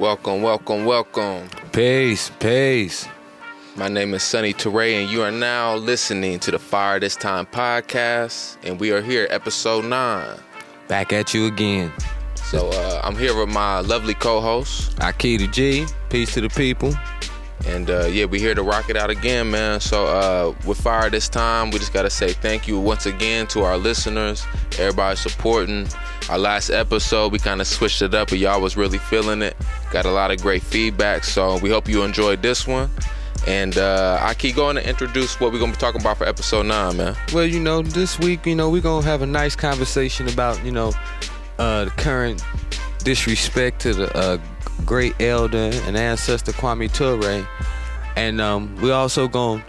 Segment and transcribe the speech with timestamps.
[0.00, 1.46] Welcome, welcome, welcome.
[1.72, 3.06] Peace, peace.
[3.76, 7.44] My name is Sunny Teray, and you are now listening to the Fire This Time
[7.44, 10.38] podcast, and we are here, episode nine.
[10.88, 11.92] Back at you again.
[12.36, 15.84] So uh, I'm here with my lovely co-host, Akita G.
[16.08, 16.94] Peace to the people.
[17.66, 19.80] and uh, yeah, we're here to rock it out again, man.
[19.80, 23.64] So uh, with Fire This Time, we just gotta say thank you once again to
[23.64, 24.46] our listeners,
[24.78, 25.86] everybody supporting.
[26.30, 29.56] Our last episode, we kind of switched it up, but y'all was really feeling it.
[29.90, 32.88] Got a lot of great feedback, so we hope you enjoyed this one.
[33.46, 36.66] And uh, I keep going to introduce what we're gonna be talking about for episode
[36.66, 37.16] nine, man.
[37.32, 40.62] Well, you know, this week, you know, we're going to have a nice conversation about,
[40.64, 40.92] you know,
[41.58, 42.42] uh, the current
[42.98, 44.38] disrespect to the uh,
[44.84, 47.46] great elder and ancestor Kwame Ture.
[48.16, 49.64] And um, we're also going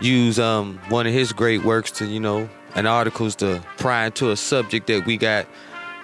[0.00, 4.06] to use um, one of his great works to, you know, and articles to pry
[4.06, 5.46] into a subject that we got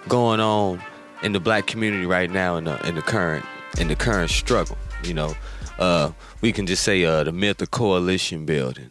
[0.06, 0.82] going on
[1.22, 3.44] in the black community right now in the in the current
[3.78, 4.76] in the current struggle.
[5.04, 5.34] You know,
[5.78, 8.90] uh, we can just say uh, the myth of coalition building.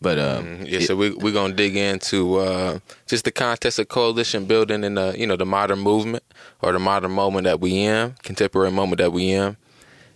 [0.00, 4.44] But um, Yeah, so we we're gonna dig into uh, just the context of coalition
[4.44, 6.22] building in the you know the modern movement
[6.62, 9.56] or the modern moment that we in, contemporary moment that we in,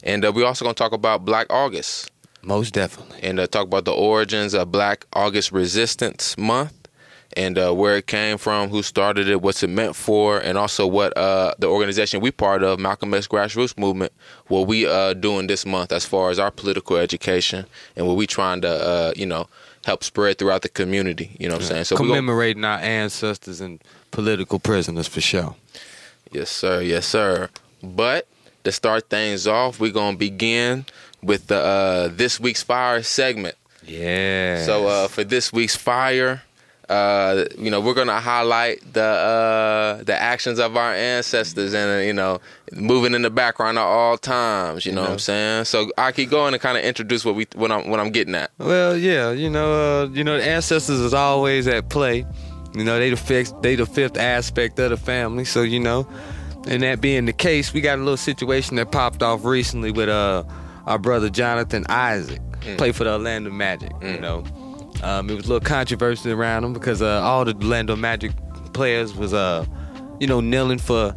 [0.05, 2.11] and uh, we also gonna talk about Black August
[2.43, 3.19] most definitely.
[3.23, 6.82] and uh, talk about the origins of Black August Resistance Month
[7.37, 10.87] and uh, where it came from, who started it, what's it meant for, and also
[10.87, 14.13] what uh, the organization we part of, Malcolm X Grassroots Movement,
[14.49, 17.67] what we uh, doing this month as far as our political education
[17.97, 19.49] and what we trying to uh, you know
[19.85, 21.35] help spread throughout the community.
[21.41, 21.85] You know what I'm saying?
[21.85, 23.81] So gonna- Commemorating our ancestors and
[24.11, 25.57] political prisoners for sure.
[26.31, 26.81] Yes, sir.
[26.81, 27.49] Yes, sir.
[27.83, 28.27] But
[28.65, 30.87] to start things off, we're gonna begin
[31.23, 33.57] with the uh, this week's fire segment.
[33.85, 34.65] Yeah.
[34.65, 36.43] So uh, for this week's fire,
[36.93, 42.03] uh, you know, we're gonna highlight the uh, the actions of our ancestors and uh,
[42.03, 42.39] you know,
[42.73, 44.85] moving in the background at all times.
[44.85, 45.65] You know, what I'm saying?
[45.65, 48.35] So I keep going and kind of introduce what we what I'm what I'm getting
[48.35, 48.51] at.
[48.59, 52.27] Well, yeah, you know, uh, you know, the ancestors is always at play.
[52.75, 55.47] You know, they the fifth, they the fifth aspect of the family.
[55.47, 56.07] So you know,
[56.69, 60.11] and that being the case, we got a little situation that popped off recently with
[60.11, 60.45] uh
[60.87, 62.41] our brother Jonathan Isaac,
[62.77, 63.93] played for the Orlando Magic.
[64.03, 64.45] You know,
[65.03, 68.33] um, it was a little controversy around him because uh, all the Orlando Magic
[68.73, 69.67] players was uh,
[70.21, 71.15] you know, kneeling for.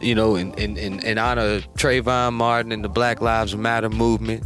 [0.00, 3.88] You know, in, in, in, in honor of Trayvon Martin and the Black Lives Matter
[3.88, 4.42] movement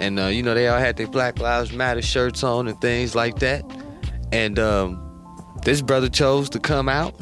[0.00, 3.14] and uh, you know they all had their Black Lives Matter shirts on and things
[3.14, 3.64] like that.
[4.32, 7.14] And um, this brother chose to come out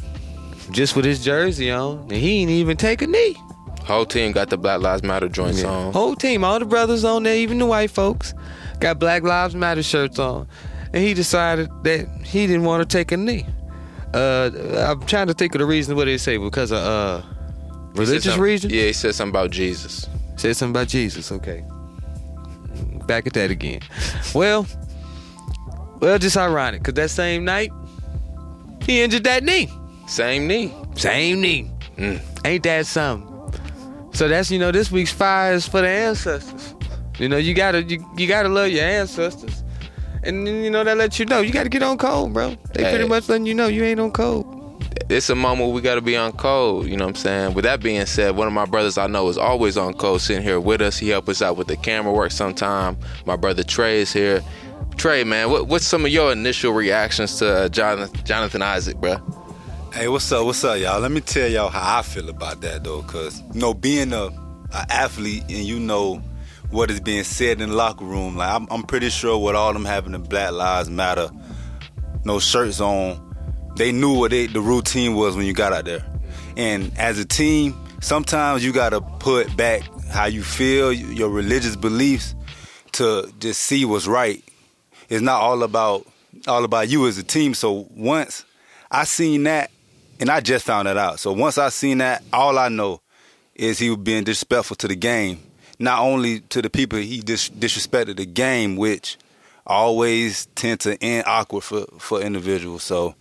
[0.71, 3.37] just with his jersey on, and he ain't even take a knee.
[3.85, 5.93] Whole team got the Black Lives Matter joints on.
[5.93, 8.35] Whole team, all the brothers on there, even the white folks,
[8.81, 10.47] got Black Lives Matter shirts on,
[10.93, 13.47] and he decided that he didn't want to take a knee.
[14.15, 17.23] Uh, I'm trying to think of the reason what they say because of uh,
[17.95, 18.73] religious reasons.
[18.73, 20.09] Yeah, he said something about Jesus.
[20.37, 21.31] Said something about Jesus.
[21.33, 21.65] Okay.
[23.07, 23.81] Back at that again.
[24.35, 24.67] Well,
[26.01, 27.73] well, just ironic because that same night
[28.83, 29.69] he injured that knee.
[30.07, 30.73] Same knee.
[30.95, 31.71] Same knee.
[31.97, 32.21] Mm.
[32.45, 33.29] Ain't that something?
[34.13, 36.75] So that's you know this week's fire is for the ancestors.
[37.19, 39.63] You know you gotta you, you gotta love your ancestors,
[40.29, 42.57] and then, you know that lets you know you gotta get on code, bro.
[42.75, 42.91] They Hey.
[42.91, 44.47] pretty much letting you know you ain't on code.
[45.11, 46.87] it's a moment we got to be on code.
[46.87, 47.55] You know what I'm saying?
[47.55, 50.43] With that being said, one of my brothers I know is always on code, sitting
[50.43, 50.99] here with us.
[50.99, 52.97] He help us out with the camera work sometime.
[53.25, 54.43] My brother Trey is here.
[54.97, 59.17] Trey, man, what, what's some of your initial reactions to uh, Jonathan, Jonathan Isaac, bro?
[59.95, 60.45] Hey, what's up?
[60.45, 61.01] What's up, y'all?
[61.01, 64.27] Let me tell y'all how I feel about that though, cause you know, being a,
[64.75, 66.21] a athlete and you know
[66.71, 69.73] what is being said in the locker room, like I'm, I'm pretty sure with all
[69.73, 71.31] them having the Black Lives Matter,
[72.25, 73.25] no shirts on,
[73.77, 76.05] they knew what they, the routine was when you got out there.
[76.57, 82.35] And as a team, sometimes you gotta put back how you feel, your religious beliefs,
[82.93, 84.43] to just see what's right.
[85.09, 86.07] It's not all about
[86.47, 87.55] all about you as a team.
[87.55, 88.45] So once
[88.91, 89.71] I seen that,
[90.21, 91.21] and I just found that out.
[91.21, 93.01] So once I seen that, all I know
[93.55, 95.41] is he was being disrespectful to the game.
[95.79, 99.17] Not only to the people, he dis- disrespected the game, which
[99.67, 102.83] always tend to end awkward for, for individuals.
[102.83, 103.15] So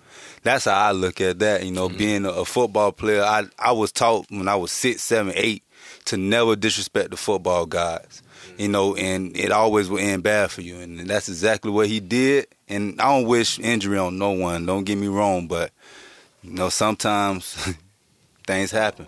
[0.43, 1.65] that's how I look at that.
[1.65, 1.97] You know, mm-hmm.
[1.97, 5.63] being a, a football player, I I was taught when I was six, seven, eight
[6.05, 8.23] to never disrespect the football guys.
[8.57, 11.99] You know, and it always will end bad for you, and that's exactly what he
[11.99, 12.47] did.
[12.67, 14.65] And I don't wish injury on no one.
[14.65, 15.71] Don't get me wrong, but
[16.41, 17.75] you know, sometimes
[18.47, 19.05] things happen.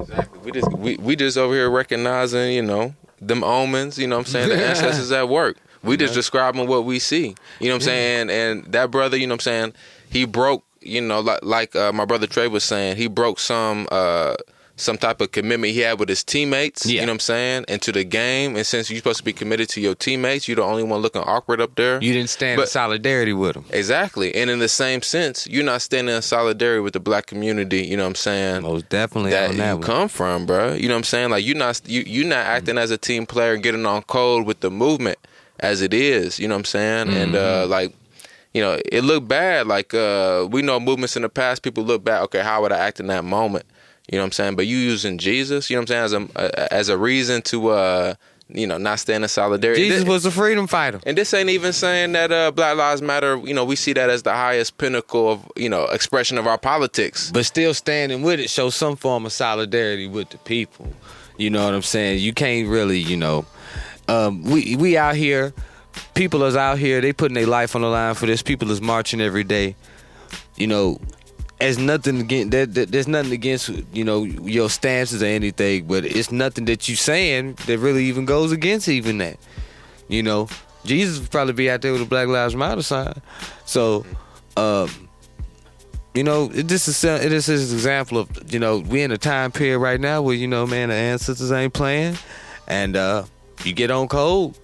[0.00, 0.38] Exactly.
[0.40, 4.26] We just we, we just over here recognizing, you know, them omens, you know what
[4.26, 5.56] I'm saying, the ancestors at work.
[5.82, 7.34] We just describing what we see.
[7.58, 8.30] You know what I'm saying?
[8.30, 9.72] And that brother, you know what I'm saying,
[10.10, 13.88] he broke, you know, like like uh, my brother Trey was saying, he broke some
[13.90, 14.34] uh
[14.80, 16.86] some type of commitment he had with his teammates.
[16.86, 17.00] Yeah.
[17.02, 17.64] You know what I'm saying?
[17.68, 18.56] And to the game.
[18.56, 21.22] And since you're supposed to be committed to your teammates, you're the only one looking
[21.22, 22.02] awkward up there.
[22.02, 23.64] You didn't stand But- in solidarity with him.
[23.70, 24.34] exactly.
[24.34, 27.86] And in the same sense, you're not standing in solidarity with the black community.
[27.86, 28.62] You know what I'm saying?
[28.62, 29.82] Most definitely that on you that one.
[29.82, 30.74] come from, bro.
[30.74, 31.30] You know what I'm saying?
[31.30, 34.46] Like you're not you you're not acting as a team player and getting on code
[34.46, 35.18] with the movement
[35.58, 36.38] as it is.
[36.38, 37.08] You know what I'm saying?
[37.10, 37.70] And uh, Mm-hmm.
[37.70, 37.94] like,
[38.54, 39.66] you know, it looked bad.
[39.66, 42.22] Like uh, we know movements in the past, people look back.
[42.22, 43.64] Okay, how would I act in that moment?
[44.10, 44.56] You know what I'm saying?
[44.56, 47.68] But you using Jesus, you know what I'm saying, as a as a reason to
[47.68, 48.14] uh,
[48.48, 49.82] you know not stand in solidarity.
[49.84, 50.98] Jesus This- was a freedom fighter.
[51.06, 53.36] and this ain't even saying that uh, Black Lives Matter.
[53.36, 56.58] You know, we see that as the highest pinnacle of you know expression of our
[56.58, 57.30] politics.
[57.32, 60.92] but still standing with it shows some form of solidarity with the people.
[61.36, 62.18] You know what I'm saying?
[62.18, 63.46] You can't really, you know,
[64.08, 65.54] um, we we out here,
[66.14, 67.00] people is out here.
[67.00, 68.42] They putting their life on the line for this.
[68.42, 69.76] People is marching every day.
[70.56, 71.00] You know,
[71.60, 76.04] as nothing against there, there- there's nothing against you know your stances or anything, but
[76.04, 79.36] it's nothing that you're saying that really even goes against even that.
[80.08, 80.48] You know,
[80.84, 83.14] Jesus would probably be out there with a Black Lives Matter sign.
[83.64, 84.04] So,
[84.56, 84.88] um,
[86.14, 89.18] you know, it, this is it is an example of you know we in a
[89.18, 92.16] time period right now where you know man the ancestors ain't playing,
[92.66, 93.24] and uh,
[93.64, 94.58] you get on cold.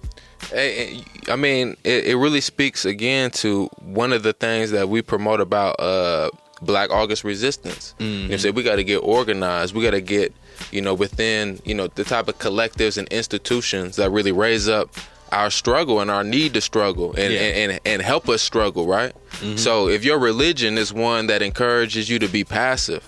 [0.53, 5.41] I mean, it, it really speaks again to one of the things that we promote
[5.41, 6.29] about uh,
[6.61, 7.93] Black August resistance.
[7.99, 8.55] You know, what I'm mm-hmm.
[8.55, 9.75] we got to get organized.
[9.75, 10.33] We got to get,
[10.71, 14.89] you know, within, you know, the type of collectives and institutions that really raise up
[15.31, 17.39] our struggle and our need to struggle and Yeah.
[17.39, 19.13] and, and, and help us struggle, right?
[19.39, 19.57] Mm-hmm.
[19.57, 23.07] So if your religion is one that encourages you to be passive,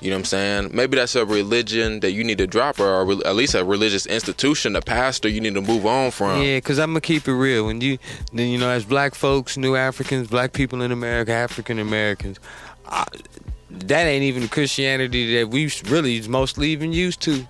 [0.00, 0.70] you know what I'm saying?
[0.72, 4.06] Maybe that's a religion that you need to drop, or re- at least a religious
[4.06, 6.42] institution, a pastor you need to move on from.
[6.42, 7.66] Yeah, because I'm gonna keep it real.
[7.66, 7.98] When you,
[8.32, 12.38] then you know, as black folks, new Africans, black people in America, African Americans,
[13.70, 17.46] that ain't even Christianity that we really mostly even used to.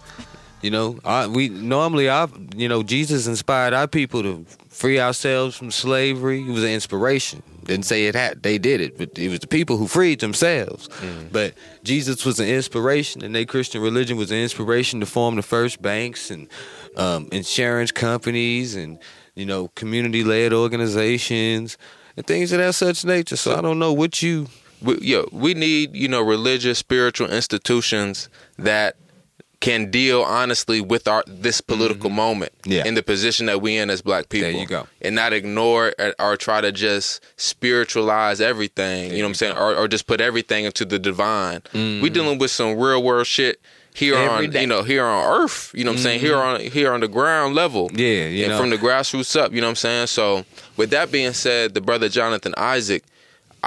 [0.63, 5.57] You know, I, we normally, our, you know, Jesus inspired our people to free ourselves
[5.57, 6.41] from slavery.
[6.41, 7.43] It was an inspiration.
[7.65, 10.89] Didn't say it had, they did it, but it was the people who freed themselves.
[11.33, 15.43] But Jesus was an inspiration, and their Christian religion was an inspiration to form the
[15.43, 16.49] first banks and
[16.97, 18.99] um, insurance companies and
[19.35, 21.77] you know community-led organizations
[22.17, 23.37] and things of that such nature.
[23.37, 24.47] So I don't know what you.
[24.83, 28.29] we, yo, we need you know religious spiritual institutions
[28.59, 28.97] that
[29.61, 32.73] can deal honestly with our this political moment Mm-hmm.
[32.73, 32.87] Yeah.
[32.87, 34.87] in the position that we in as black people There you go.
[35.03, 39.57] and not ignore or, or try to just spiritualize everything you know what i'm saying
[39.57, 43.61] or, or just put everything into the divine we dealing with some real world shit
[43.95, 44.23] here Mm-hmm.
[44.35, 44.59] Every on day.
[44.59, 44.61] Mm-hmm.
[44.63, 47.09] you know here on earth you know what i'm saying here on here on the
[47.09, 48.59] ground level Yeah, you and know.
[48.59, 50.45] from the grassroots up you know what i'm saying so
[50.77, 53.05] with that being said the brother jonathan isaac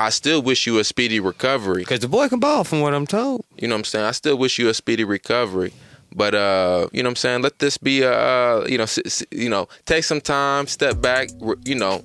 [0.06, 1.82] I still wish you a speedy recovery.
[1.82, 3.46] Because the boy can ball, from what I'm told.
[3.58, 4.06] You know what I'm saying?
[4.06, 5.74] I still wish you a speedy recovery.
[6.16, 7.42] But uh, you know what I'm saying?
[7.42, 11.30] Let this be a uh, you know, s- you know, take some time, step back,
[11.42, 12.04] re- you know,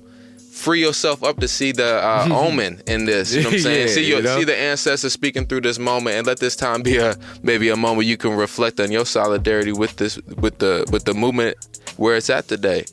[0.51, 3.33] free yourself up to see the uh, omen in this.
[3.33, 3.79] You know what I'm saying?
[3.87, 4.37] Yeah, see your you know?
[4.39, 7.75] see the ancestors speaking through this moment, and let this time be a maybe a
[7.77, 11.57] moment you can reflect on your solidarity with this with the with the movement
[11.97, 12.85] where it's at today.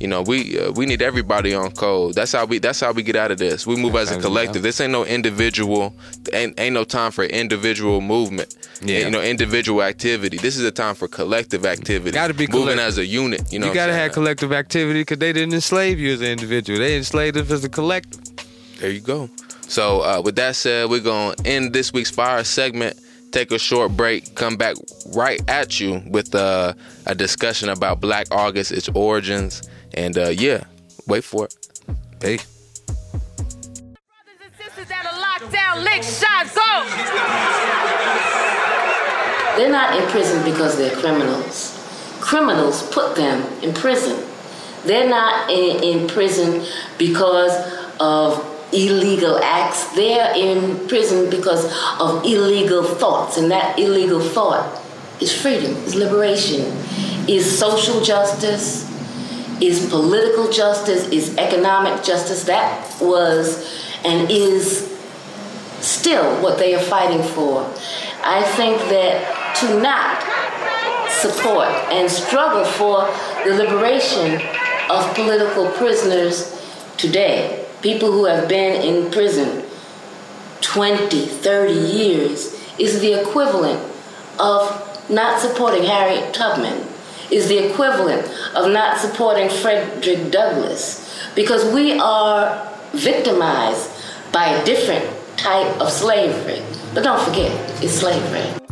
[0.00, 2.14] You know, we uh, we need everybody on code.
[2.14, 3.66] That's how we that's how we get out of this.
[3.66, 4.62] We move as a collective.
[4.62, 5.94] This ain't no individual.
[6.32, 8.56] Ain't ain't no time for individual movement.
[8.82, 9.00] Yeah.
[9.00, 10.36] You know, individual activity.
[10.38, 12.12] This is a time for collective activity.
[12.12, 12.86] Gotta be moving collective.
[12.86, 13.52] as a unit.
[13.52, 16.28] You know, you got to have collective activity because they didn't enslave you as an
[16.28, 16.78] individual.
[16.78, 18.20] They enslaved us as a collective.
[18.80, 19.30] There you go.
[19.68, 22.98] So uh, with that said, we're gonna end this week's fire segment.
[23.34, 24.36] Take a short break.
[24.36, 24.76] Come back
[25.12, 26.72] right at you with uh,
[27.04, 30.62] a discussion about Black August, its origins, and uh, yeah,
[31.08, 31.56] wait for it.
[32.20, 32.36] Hey.
[32.36, 32.46] Brothers
[34.40, 36.86] and sisters that are locked down, lick, shot, go!
[39.58, 41.72] They're not in prison because they're criminals.
[42.20, 44.24] Criminals put them in prison.
[44.84, 46.64] They're not in, in prison
[46.98, 47.50] because
[47.98, 49.84] of illegal acts.
[49.94, 51.64] They're in prison because
[52.00, 53.36] of illegal thoughts.
[53.36, 54.82] And that illegal thought
[55.20, 56.60] is freedom, is liberation,
[57.28, 58.90] is social justice,
[59.60, 62.44] is political justice, is economic justice.
[62.44, 63.72] That was
[64.04, 64.90] and is
[65.80, 67.62] still what they are fighting for.
[68.24, 70.22] I think that to not
[71.10, 73.04] support and struggle for
[73.44, 74.40] the liberation
[74.90, 76.50] of political prisoners
[76.96, 79.62] today, people who have been in prison
[80.62, 83.78] 20, 30 years, is the equivalent
[84.40, 86.82] of not supporting Harriet Tubman,
[87.30, 88.26] is the equivalent
[88.56, 93.90] of not supporting Frederick Douglass, because we are victimized
[94.32, 95.04] by a different
[95.36, 96.62] type of slavery.
[96.94, 97.52] But don't forget,
[97.84, 98.62] it's slavery.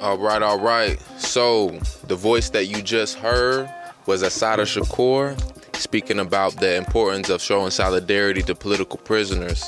[0.00, 1.00] All right, all right.
[1.16, 1.70] So
[2.08, 3.72] the voice that you just heard
[4.04, 5.34] was Assata Shakur
[5.76, 9.64] speaking about the importance of showing solidarity to political prisoners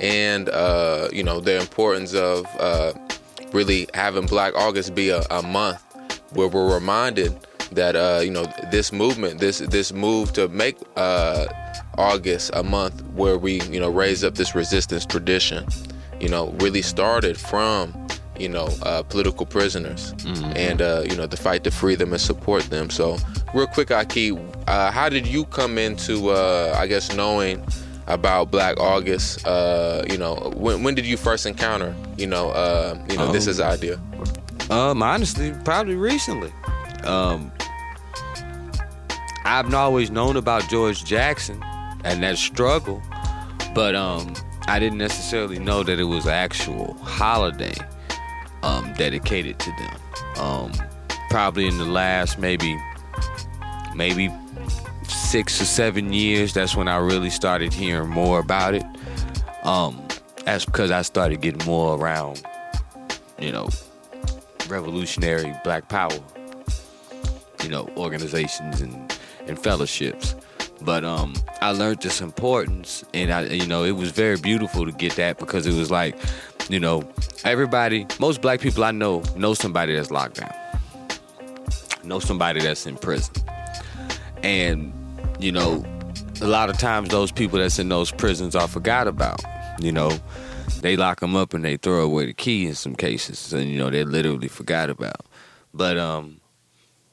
[0.00, 2.92] and uh, you know the importance of uh,
[3.52, 5.82] really having Black August be a, a month
[6.32, 7.38] where we're reminded
[7.72, 11.46] that uh, you know this movement, this this move to make uh,
[11.98, 15.66] August a month where we you know raise up this resistance tradition,
[16.20, 17.94] you know, really started from
[18.38, 20.14] you know uh, political prisoners
[20.56, 22.90] and uh, you know the fight to free them and support them.
[22.90, 23.18] So
[23.54, 24.32] real quick, Ahki,
[24.66, 27.64] uh, how did you come into uh, I guess knowing
[28.06, 29.46] about Black August?
[29.46, 33.46] Uh, you know, when when did you first encounter you know uh, you know this
[33.46, 33.50] Oh.
[33.50, 34.00] is idea?
[34.70, 36.52] Um, honestly, probably recently.
[37.04, 37.50] Um,
[39.44, 41.62] I've always known about George Jackson
[42.04, 43.02] and that struggle,
[43.74, 44.34] but um,
[44.68, 47.74] I didn't necessarily know that it was an actual holiday
[48.62, 50.44] um, dedicated to them.
[50.44, 50.72] Um,
[51.30, 52.78] probably in the last maybe
[53.94, 54.30] maybe
[55.08, 58.84] six or seven years, that's when I really started hearing more about it.
[59.64, 60.06] Um,
[60.44, 62.42] that's because I started getting more around,
[63.38, 63.68] you know,
[64.68, 66.18] revolutionary black power
[67.62, 70.34] you know organizations and and fellowships
[70.80, 74.92] but um i learned this importance and i you know it was very beautiful to
[74.92, 76.16] get that because it was like
[76.68, 77.02] you know
[77.44, 80.52] everybody most black people i know know somebody that's locked down.
[82.04, 83.34] Know somebody that's in prison.
[84.42, 84.92] And
[85.38, 85.84] you know
[86.40, 89.40] a lot of times those people that's in those prisons are forgot about
[89.80, 90.10] you know.
[90.80, 93.78] They lock them up and they throw away the key in some cases and you
[93.78, 95.26] know they're literally forgot about.
[95.72, 96.40] But um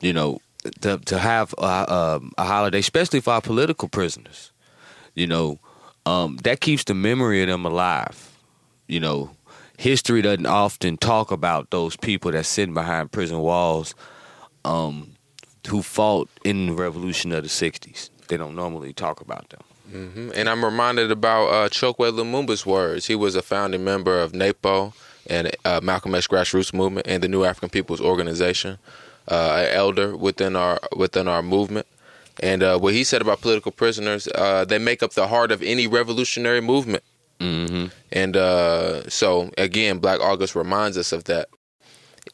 [0.02, 0.40] you know
[0.82, 4.52] to, to have a, um, a holiday especially for our political prisoners
[5.16, 5.60] you know
[6.06, 8.38] um, that keeps the memory of them alive
[8.88, 9.32] you know
[9.80, 13.96] history doesn't often talk about those people that sitting behind prison walls
[14.66, 15.12] um,
[15.70, 19.62] who fought in the revolution of the 60s they don't normally talk about them
[20.36, 23.08] And I'm reminded about uh, Chokwe Lumumba's words.
[23.08, 24.94] He was a founding member of NAPO
[25.26, 28.78] and uh, Malcolm X Grassroots Movement and the New African People's Organization,
[29.28, 31.88] uh, an elder within our within our movement.
[32.42, 35.62] And uh, what he said about political prisoners, uh, they make up the heart of
[35.64, 37.04] any revolutionary movement.
[37.40, 37.88] Mm-hmm.
[38.12, 41.50] And uh, so, again, Black August reminds us of that.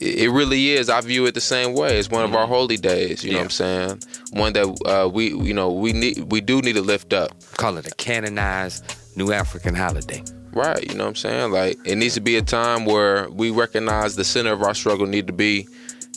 [0.02, 0.90] It really is.
[0.90, 1.98] I view it the same way.
[1.98, 3.24] It's one of our holy days.
[3.24, 4.04] You know what I'm saying?
[4.34, 7.32] One that uh, we, you know, we need, we do need to lift up.
[7.54, 8.84] call it a canonized
[9.16, 10.22] new african holiday
[10.56, 11.52] Right, you know what I'm saying?
[11.52, 15.06] Like it needs to be a time where we recognize the center of our struggle
[15.06, 15.68] need to be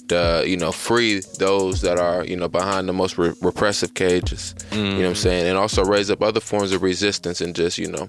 [0.08, 4.54] the you know free those that are you know behind the most re- repressive cages.
[4.72, 5.46] You know what I'm saying?
[5.46, 8.06] And also raise up other forms of resistance and just you know.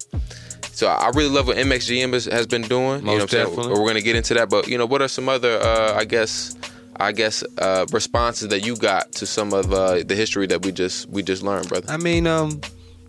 [0.71, 2.99] So I really love what MXGM has, has been doing.
[3.01, 3.47] you know what I'm Most saying?
[3.49, 3.71] definitely.
[3.79, 6.55] We're gonna get into that, but you know what are some other uh, I guess
[7.01, 10.71] I guess uh, responses that you got to some of uh, the history that we
[10.71, 11.91] just we just learned, brother.
[11.91, 12.59] I mean, um,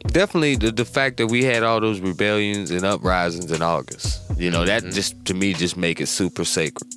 [0.09, 4.21] definitely the, the fact that we had all those rebellions and uprisings in August.
[4.37, 6.89] You know, that just to me just make it super sacred.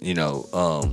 [0.00, 0.92] You know, um,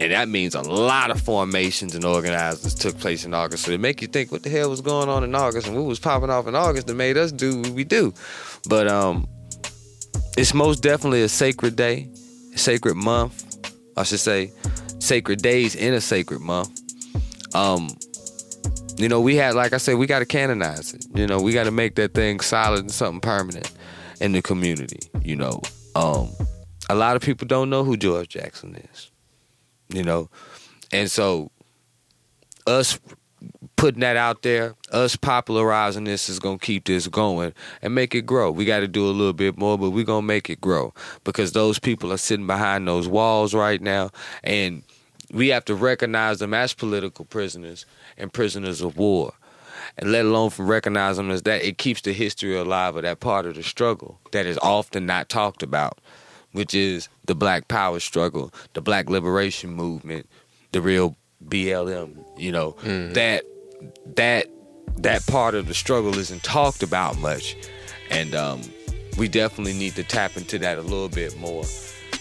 [0.00, 3.64] and that means a lot of formations and organizers took place in August.
[3.64, 5.84] So it make you think what the hell was going on in August and what
[5.84, 8.14] was popping off in August that made us do what we do.
[8.68, 9.28] But um,
[10.38, 12.08] it's most definitely a sacred day,
[12.54, 13.46] a sacred month.
[13.96, 14.52] I should say,
[15.00, 16.80] sacred days in a sacred month.
[17.54, 17.88] Um,
[18.96, 21.04] you know, we had, like I said, we got to canonize it.
[21.14, 23.70] You know, we got to make that thing solid and something permanent
[24.20, 25.00] in the community.
[25.22, 25.60] You know,
[25.94, 26.30] um,
[26.90, 29.10] a lot of people don't know who George Jackson is.
[29.88, 30.28] You know,
[30.92, 31.50] and so
[32.66, 32.98] us
[33.76, 38.26] putting that out there, us popularizing this is gonna keep this going and make it
[38.26, 38.50] grow.
[38.50, 40.92] We got to do a little bit more, but we're gonna make it grow
[41.24, 44.10] because those people are sitting behind those walls right now,
[44.44, 44.82] and
[45.32, 47.86] we have to recognize them as political prisoners
[48.18, 49.32] and prisoners of war.
[49.96, 53.20] And let alone from recognize them as that, it keeps the history alive of that
[53.20, 55.98] part of the struggle that is often not talked about,
[56.52, 60.28] which is the Black Power struggle, the Black Liberation Movement,
[60.72, 61.16] the real
[61.46, 62.24] BLM.
[62.38, 63.44] You know that
[64.16, 64.46] that
[64.98, 67.56] that part of the struggle isn't talked about much,
[68.10, 68.62] and um,
[69.18, 71.64] we definitely need to tap into that a little bit more.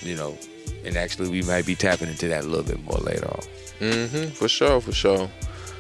[0.02, 0.38] You know,
[0.86, 3.42] and actually we might be tapping into that a little bit more later on.
[3.80, 5.30] Mm-hmm, for sure, for sure.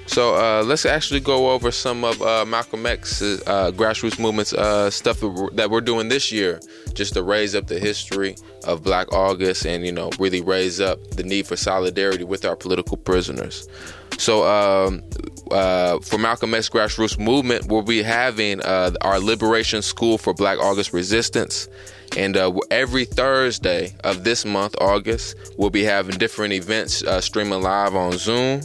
[0.09, 4.89] So uh, let's actually go over some of uh, Malcolm X's uh, grassroots movements uh,
[4.89, 6.59] stuff that we're, doing this year,
[6.95, 10.99] just to raise up the history of Black August and you know really raise up
[11.11, 13.67] the need for solidarity with our political prisoners.
[14.17, 15.03] So um,
[15.51, 20.57] uh, for Malcolm X Grassroots Movement, we'll be having uh, our Liberation School for Black
[20.57, 21.69] August Resistance.
[22.17, 27.61] And uh, every Thursday of this month, August, we'll be having different events uh, streaming
[27.61, 28.63] live on Zoom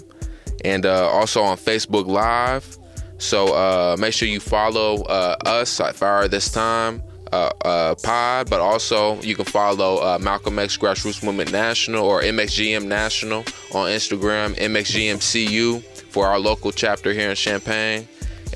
[0.65, 2.79] and uh, also on Facebook Live.
[3.19, 8.51] So uh, make sure you follow uh, us at Fire This Time uh, uh, Pod,
[8.51, 13.41] but also you can follow uh, Malcolm X Grassroots Movement National or MXGM National
[13.73, 18.07] on Instagram, MXGMCU for our local chapter here in Champaign.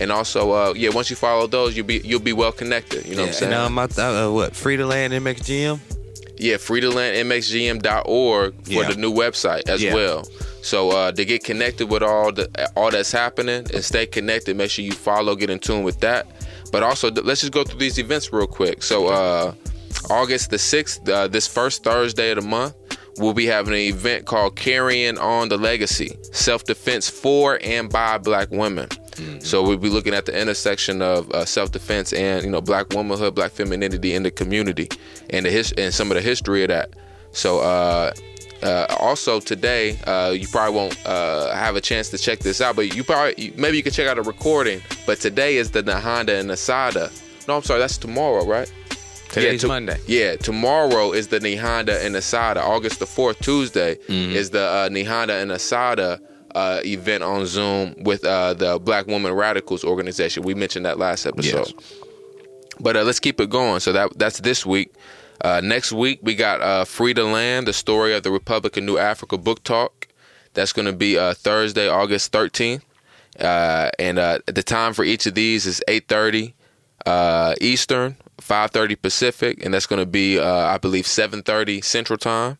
[0.00, 3.04] And also, uh, yeah, once you follow those, you'll be you'll be well connected.
[3.04, 3.52] You know what I'm saying?
[3.52, 5.80] And um, I uh, what Free the Land MXGM?
[6.40, 8.88] Yeah, freethelandmxgm.org for Yeah.
[8.90, 9.94] the new website as Yeah.
[9.94, 10.28] well.
[10.62, 14.70] So uh, to get connected with all the all that's happening and stay connected, make
[14.70, 16.26] sure you follow, get in tune with that.
[16.72, 18.82] But also, let's just go through these events real quick.
[18.82, 19.52] So uh,
[20.10, 22.74] August the sixth, uh, this first Thursday of the month,
[23.18, 28.18] we'll be having an event called "Carrying On the Legacy: Self Defense for and by
[28.18, 28.88] Black Women."
[29.40, 33.34] So we'll be looking at the intersection of uh, self-defense and you know black womanhood,
[33.34, 34.88] black femininity in the community,
[35.30, 36.90] and the his- and some of the history of that.
[37.32, 38.12] So uh,
[38.62, 42.76] uh, also today, uh, you probably won't uh, have a chance to check this out,
[42.76, 44.80] but you probably maybe you can check out a recording.
[45.04, 47.10] But today is the Nehanda and Nasada.
[47.48, 48.72] No, I'm sorry, that's tomorrow, right?
[49.30, 49.98] Today's to- Monday.
[50.06, 52.60] Yeah, tomorrow is the Nehanda and Assata.
[52.62, 54.32] August the 4th, Tuesday, Mm-hmm.
[54.32, 56.20] is the uh, Nehanda and Assata
[56.54, 60.42] uh, event on Zoom with uh, the Black Woman Radicals organization.
[60.42, 61.72] We mentioned that last episode.
[62.80, 63.80] But uh, let's keep it going.
[63.80, 64.92] So that that's this week.
[65.44, 68.82] Uh, next week, we got uh, Free the Land, the story of the Republic of
[68.84, 70.08] New Africa book talk.
[70.54, 72.82] That's going to be uh, Thursday, August 13th.
[73.38, 76.54] Uh, and uh, the time for each of these is 8.30
[77.06, 82.58] uh, Eastern, 5.30 Pacific, and that's going to be, uh, I believe, 7.30 Central Time.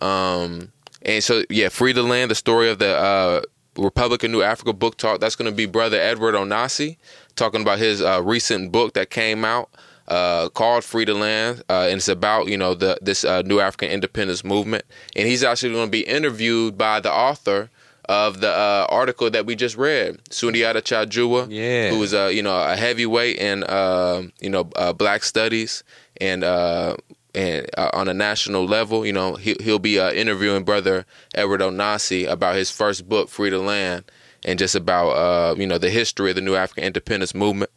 [0.00, 0.72] Um,
[1.02, 3.42] and so, yeah, Free the Land, the story of the uh,
[3.76, 5.20] Republic of New Africa book talk.
[5.20, 6.96] That's going to be Brother Edward Onaci
[7.34, 9.70] talking about his uh, recent book that came out
[10.08, 13.60] uh, called Free the Land, uh, and it's about you know the this uh, New
[13.60, 14.84] African independence movement.
[15.14, 17.70] And he's actually going to be interviewed by the author
[18.08, 21.90] of the uh, article that we just read, Sundiata Cha-Jua, Yeah.
[21.90, 25.82] who is a you know a heavyweight in uh, you know uh, Black studies
[26.20, 26.96] and uh,
[27.34, 31.60] and uh, on a national level, you know he, he'll be uh, interviewing Brother Edward
[31.60, 34.04] Onaci about his first book, Free the Land,
[34.44, 37.70] and just about uh, you know the history of the New African independence movement.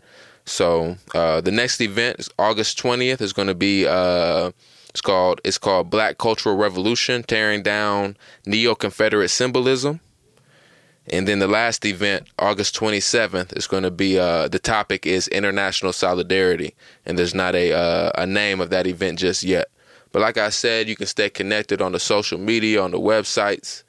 [0.46, 3.22] So uh, the next event August twentieth.
[3.22, 4.52] is going to be uh,
[4.90, 8.16] it's called it's called Black Cultural Revolution: Tearing Down
[8.46, 10.00] Neo Confederate Symbolism.
[11.12, 15.28] And then the last event, August 27th, is going to be uh, the topic is
[15.30, 19.70] international solidarity, and there's not a uh, a name of that event just yet.
[20.12, 23.84] But like I said, you can stay connected on the social media, on the websites.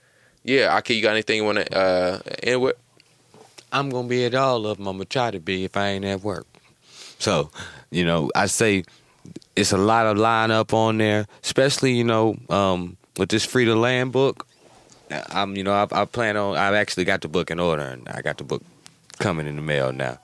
[0.44, 2.76] Yeah, Ahki, you got anything you want to uh, end with?
[3.72, 4.86] I'm gonna be at all of them.
[4.86, 6.46] I'm gonna try to be if I ain't at work.
[7.18, 7.50] So,
[7.90, 8.84] you know, I say
[9.54, 13.76] it's a lot of lineup on there, especially you know um, with this Free the
[13.76, 14.46] Land book.
[15.10, 16.56] I'm, you know, I, I plan on.
[16.56, 18.62] I've actually got the book in order, and I got the book
[19.18, 20.18] coming in the mail now.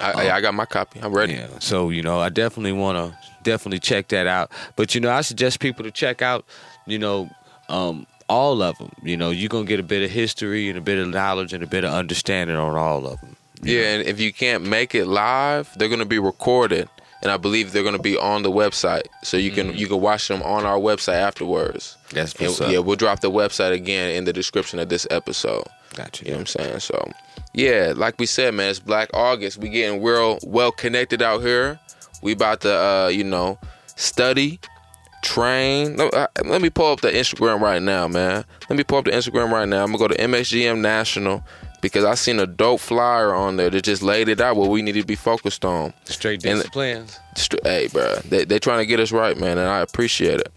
[0.00, 1.00] I, I got my copy.
[1.00, 1.34] I'm ready.
[1.34, 1.48] Yeah.
[1.60, 4.50] So you know, I definitely want to definitely check that out.
[4.76, 6.44] But you know, I suggest people to check out,
[6.86, 7.30] you know,
[7.68, 8.92] um, all of them.
[9.02, 11.62] You know, you're gonna get a bit of history and a bit of knowledge and
[11.62, 13.36] a bit of understanding on all of them.
[13.62, 16.88] Yeah, and if you can't make it live, they're going to be recorded,
[17.22, 20.00] and I believe they're going to be on the website, so you can you can
[20.00, 21.96] watch them on our website afterwards.
[22.10, 22.72] That's And, up.
[22.72, 25.64] yeah, we'll drop the website again in the description of this episode.
[25.94, 26.24] Gotcha.
[26.24, 26.80] You know what I'm saying?
[26.80, 27.10] So,
[27.54, 29.58] yeah, like we said, man, it's Black August.
[29.58, 31.78] We getting real well connected out here.
[32.22, 33.58] We about to, uh, you know,
[33.96, 34.60] study,
[35.22, 35.96] train.
[35.96, 38.44] Let, uh, me pull up the Instagram right now, man.
[38.68, 39.82] Let me pull up the Instagram right now.
[39.82, 41.44] I'm gonna go to MXGM National
[41.80, 44.82] because I seen a dope flyer on there that just laid it out what we
[44.82, 45.92] need to be focused on.
[46.04, 47.18] Straight And- disciplines.
[47.36, 50.52] Str- Hey, bro, they they trying to get us right, man, and I appreciate it.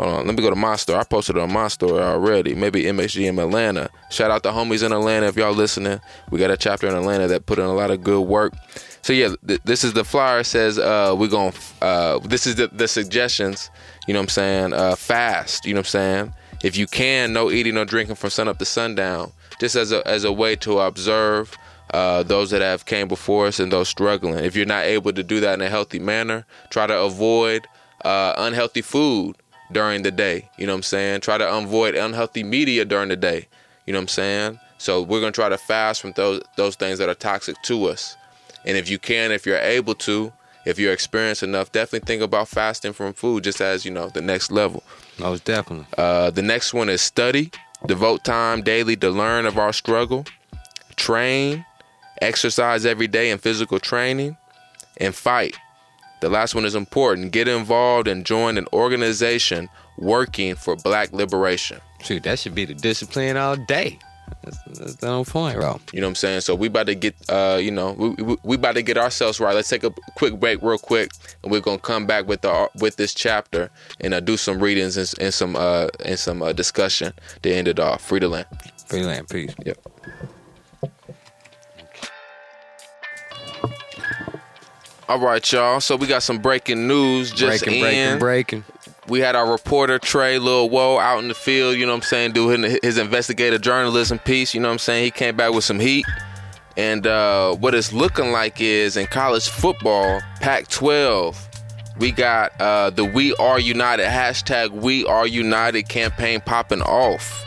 [0.00, 0.98] Hold on, let me go to my store.
[0.98, 2.54] I posted it on my store already.
[2.54, 3.90] Maybe MXGM Atlanta.
[4.10, 6.00] Shout out to homies in Atlanta if y'all listening.
[6.30, 8.54] We got a chapter in Atlanta that put in a lot of good work.
[9.02, 10.42] So yeah, th- this is the flyer.
[10.42, 11.52] Says uh, we're going.
[11.82, 13.68] Uh, this is the, the suggestions.
[14.06, 14.72] You know what I'm saying?
[14.72, 15.66] Uh, fast.
[15.66, 16.34] You know what I'm saying?
[16.64, 19.32] If you can, no eating, no drinking from sun up to sundown.
[19.60, 21.54] Just as a as a way to observe
[21.92, 24.42] uh, those that have came before us and those struggling.
[24.42, 27.66] If you're not able to do that in a healthy manner, try to avoid
[28.02, 29.36] uh, unhealthy food
[29.72, 30.48] during the day.
[30.58, 31.20] You know what I'm saying?
[31.20, 33.46] Try to avoid unhealthy media during the day.
[33.86, 34.60] You know what I'm saying?
[34.78, 38.16] So we're gonna try to fast from those those things that are toxic to us.
[38.64, 40.32] And if you can, if you're able to,
[40.66, 44.20] if you're experienced enough, definitely think about fasting from food, just as you know the
[44.20, 44.82] next level.
[45.18, 45.86] Most definitely.
[45.96, 47.50] Uh, the next one is study.
[47.86, 50.24] Devote time daily to learn of our struggle.
[50.96, 51.64] train,
[52.20, 54.36] exercise every day in physical training,
[54.98, 55.56] and fight.
[56.20, 57.32] The last one is important.
[57.32, 61.80] Get involved and join an organization working for black liberation.
[62.02, 63.98] Shoot, that should be the discipline all day.
[64.42, 65.80] That's, that's the whole point, bro.
[65.92, 66.40] You know what I'm saying?
[66.42, 69.40] So we about to get, uh, you know, we, we, we about to get ourselves
[69.40, 69.54] right.
[69.54, 71.10] Let's take a quick break, real quick,
[71.42, 74.96] and we're gonna come back with the with this chapter and uh, do some readings
[74.96, 78.02] and, and some uh and some uh, discussion to end it off.
[78.02, 78.46] Free to land.
[78.86, 79.54] Freeland, peace.
[79.64, 79.78] Yep.
[85.10, 85.80] All right, y'all.
[85.80, 87.80] So we got some breaking news just breaking, in.
[87.80, 88.64] breaking, breaking.
[89.08, 92.02] We had our reporter Trey Lil Woe out in the field, you know what I'm
[92.02, 95.02] saying, doing his investigative journalism piece, you know what I'm saying?
[95.02, 96.06] He came back with some heat.
[96.76, 101.49] And uh, what it's looking like is in college football, Pac 12,
[101.98, 107.44] we got uh, the We Are United hashtag We Are United campaign popping off.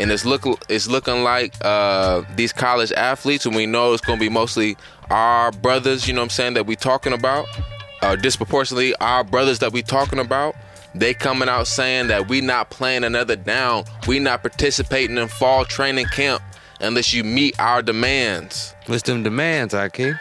[0.00, 4.18] And it's, look, it's looking like uh, these college athletes, and we know it's going
[4.18, 4.76] to be mostly
[5.10, 7.46] our brothers, you know what I'm saying, that we talking about,
[8.02, 10.54] uh, disproportionately our brothers that we talking about.
[10.94, 13.84] They coming out saying that we not playing another down.
[14.08, 16.42] We not participating in fall training camp
[16.80, 18.74] unless you meet our demands.
[18.86, 20.18] What's them demands, Ahki?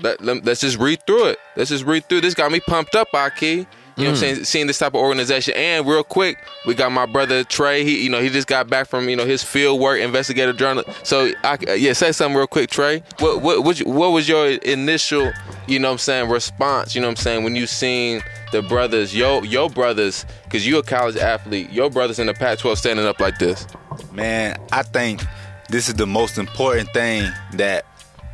[0.00, 1.38] Let, let, us just read through it.
[1.56, 2.20] Let's just read through.
[2.20, 3.66] This got me pumped up, Ahki.
[3.96, 4.34] You know what I'm hmm.
[4.34, 4.44] saying?
[4.44, 5.54] Seeing this type of organization.
[5.56, 7.82] And real quick, we got my brother Trey.
[7.82, 10.84] He, you know, he just got back from, you know, his field work, investigative journal.
[11.02, 13.02] So, I, yeah, say something real quick, Trey.
[13.20, 15.32] What, what, what, you- what was your initial,
[15.66, 18.20] you know what I'm saying, response, you know what I'm saying, when you seen
[18.52, 22.76] the brothers, your, your brothers, because you a college athlete, your brothers in the Pac-12
[22.76, 23.66] standing up like this?
[24.12, 25.22] Man, I think
[25.68, 27.84] this is the most important thing that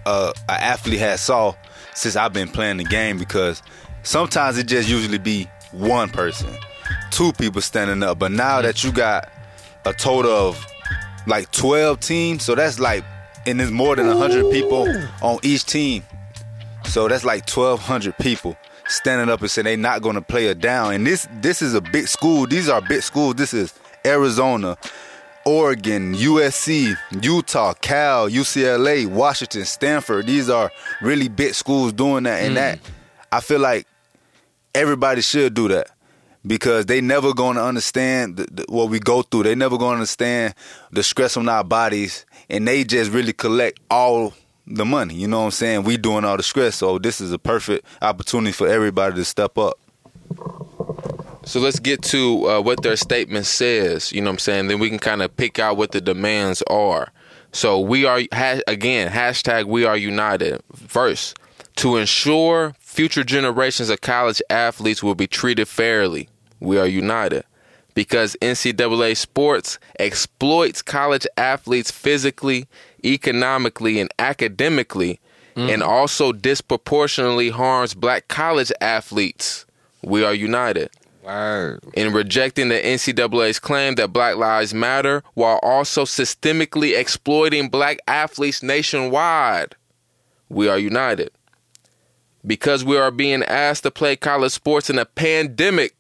[0.07, 1.55] uh, an athlete has saw
[1.95, 3.63] since I've been playing the game because
[4.03, 6.55] sometimes it just usually be one person,
[7.11, 9.31] two people standing up, but now that you got
[9.85, 10.65] a total of
[11.27, 13.05] like 12 teams, so that's like
[13.47, 14.87] and there's more than 100 people
[15.21, 16.05] on each team.
[16.85, 20.61] So that's like 1,200 people standing up and saying they're not going to play it
[20.61, 20.95] down.
[20.95, 22.47] And this this is a big school.
[22.47, 23.37] These are big schools.
[23.37, 24.77] This is Arizona,
[25.45, 30.27] Oregon, USC, Utah, Cal, UCLA, Washington, Stanford.
[30.27, 32.43] These are really big schools doing that.
[32.43, 32.57] And mm.
[32.57, 32.81] that
[33.31, 33.87] I feel like
[34.75, 35.89] everybody should do that
[36.47, 39.45] because they never going to understand the, the, what we go through.
[39.45, 40.55] They never going to understand
[40.91, 44.35] the stress on our bodies, and they just really collect all
[44.67, 45.15] the money.
[45.15, 45.85] You know what I'm saying?
[45.85, 49.59] We doing all the stress, so this is a perfect opportunity for everybody to step
[49.59, 49.79] up.
[51.45, 54.13] So let's get to uh, what their statement says.
[54.13, 54.69] You know what I'm saying?
[54.69, 57.13] Then we can kind of pick out what the demands are.
[57.53, 60.63] So we are ha- again hashtag We Are United.
[60.75, 61.37] First,
[61.77, 66.29] to ensure future generations of college athletes will be treated fairly.
[66.61, 67.45] We are united
[67.95, 72.69] because NCAA sports exploits college athletes physically,
[73.05, 75.21] economically, and academically,
[75.57, 79.67] and also disproportionately harms black college athletes.
[80.03, 80.91] We are united
[81.95, 88.63] In rejecting the NCAA's claim that Black Lives Matter while also systemically exploiting black athletes
[88.63, 89.77] nationwide.
[90.49, 91.31] We are united.
[92.45, 95.95] Because we are being asked to play college sports in a pandemic,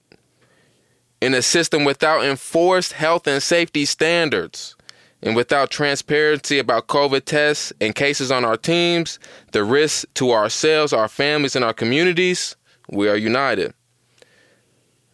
[1.20, 4.74] in a system without enforced health and safety standards,
[5.22, 9.20] and without transparency about COVID tests and cases on our teams,
[9.52, 12.56] the risks to ourselves, our families, and our communities,
[12.90, 13.72] we are united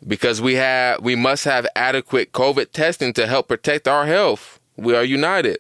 [0.07, 4.61] because we have we must have adequate COVID testing to help protect our health.
[4.77, 5.59] We are united.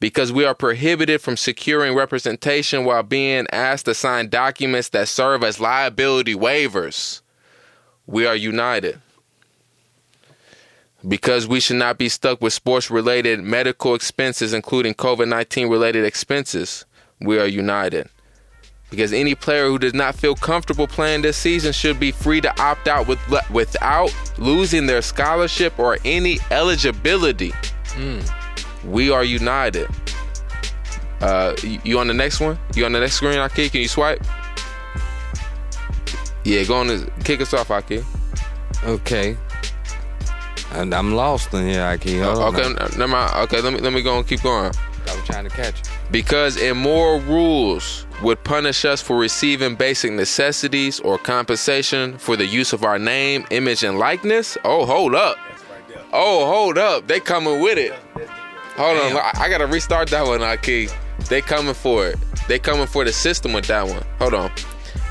[0.00, 5.42] Because we are prohibited from securing representation while being asked to sign documents that serve
[5.42, 7.20] as liability waivers.
[8.06, 9.00] We are united.
[11.06, 16.04] Because we should not be stuck with sports related medical expenses, including COVID 19 related
[16.04, 16.84] expenses.
[17.20, 18.08] We are united
[18.90, 22.60] because any player who does not feel comfortable playing this season should be free to
[22.62, 23.18] opt out with,
[23.50, 27.52] without losing their scholarship or any eligibility.
[28.84, 29.88] We are united.
[31.20, 32.58] Uh, you, on the next one?
[32.74, 33.70] You on the next screen, Ahki?
[33.70, 34.22] Can you swipe?
[36.44, 36.86] Yeah, go on.
[36.86, 38.04] To, kick us off, Ahki.
[38.84, 39.36] Okay.
[40.72, 42.22] And I'm lost in here, Ahki.
[42.22, 42.86] Hold Okay, now.
[42.96, 43.34] never mind.
[43.44, 44.70] Okay, let me let me go and keep going.
[45.08, 45.97] I was trying to catch you.
[46.10, 52.72] Because immoral rules would punish us for receiving basic necessities or compensation for the use
[52.72, 54.56] of our name, image, and likeness.
[54.64, 55.36] Oh, hold up.
[56.12, 57.06] Oh, hold up.
[57.06, 57.92] They coming with it.
[58.76, 59.16] Hold on.
[59.16, 60.90] I, I gotta restart that one, Ahki.
[61.28, 62.16] They coming for it.
[62.48, 64.02] They coming for the system with that one.
[64.18, 64.50] Hold on.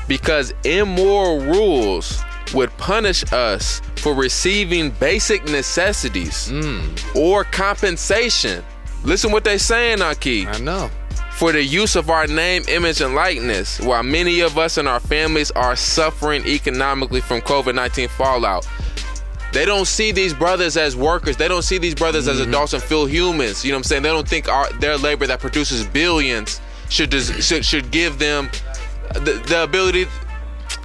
[0.08, 2.20] Because immoral rules
[2.54, 6.80] would punish us for receiving basic necessities hmm.
[7.14, 8.64] or compensation
[9.04, 10.46] Listen what they saying, Ahki.
[10.46, 10.90] I know.
[11.32, 14.98] For the use of our name, image, and likeness, while many of us and our
[14.98, 18.66] families are suffering economically from COVID 19 fallout.
[19.52, 21.36] They don't see these brothers as workers.
[21.36, 22.50] They don't see these brothers as mm-hmm.
[22.50, 23.64] adults and feel humans.
[23.64, 24.02] You know what I'm saying?
[24.02, 28.50] They don't think our, their labor that produces billions should des- should, should give them
[29.14, 30.06] the, the ability.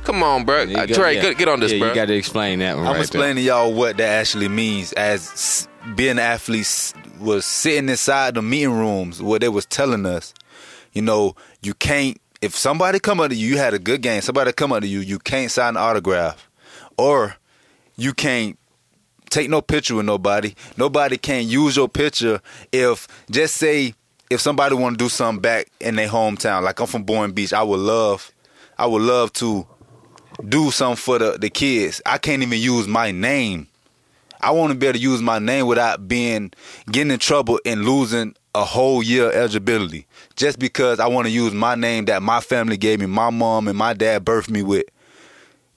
[0.03, 0.63] Come on, bro.
[0.63, 1.21] Uh, got- Trey, yeah.
[1.21, 1.89] get, get on this, yeah, bro.
[1.89, 4.93] You got to explain that one I'm right explaining to y'all what that actually means
[4.93, 10.33] as being athletes was sitting inside the meeting rooms where they was telling us,
[10.91, 14.21] you know, you can't if somebody come up to you, you had a good game,
[14.21, 16.49] somebody come up to you, you can't sign an autograph.
[16.97, 17.37] Or
[17.95, 18.59] you can't
[19.29, 20.53] take no picture with nobody.
[20.75, 22.41] Nobody can use your picture
[22.73, 23.93] if just say
[24.29, 26.63] if somebody want to do something back in their hometown.
[26.63, 28.29] Like I'm from Boynton Beach, I would love
[28.77, 29.65] I would love to
[30.48, 32.02] do something for the, the kids.
[32.06, 33.67] I can't even use my name.
[34.41, 36.52] I want to be able to use my name without being
[36.91, 41.54] getting in trouble and losing a whole year eligibility just because I want to use
[41.54, 44.86] my name that my family gave me, my mom and my dad birthed me with.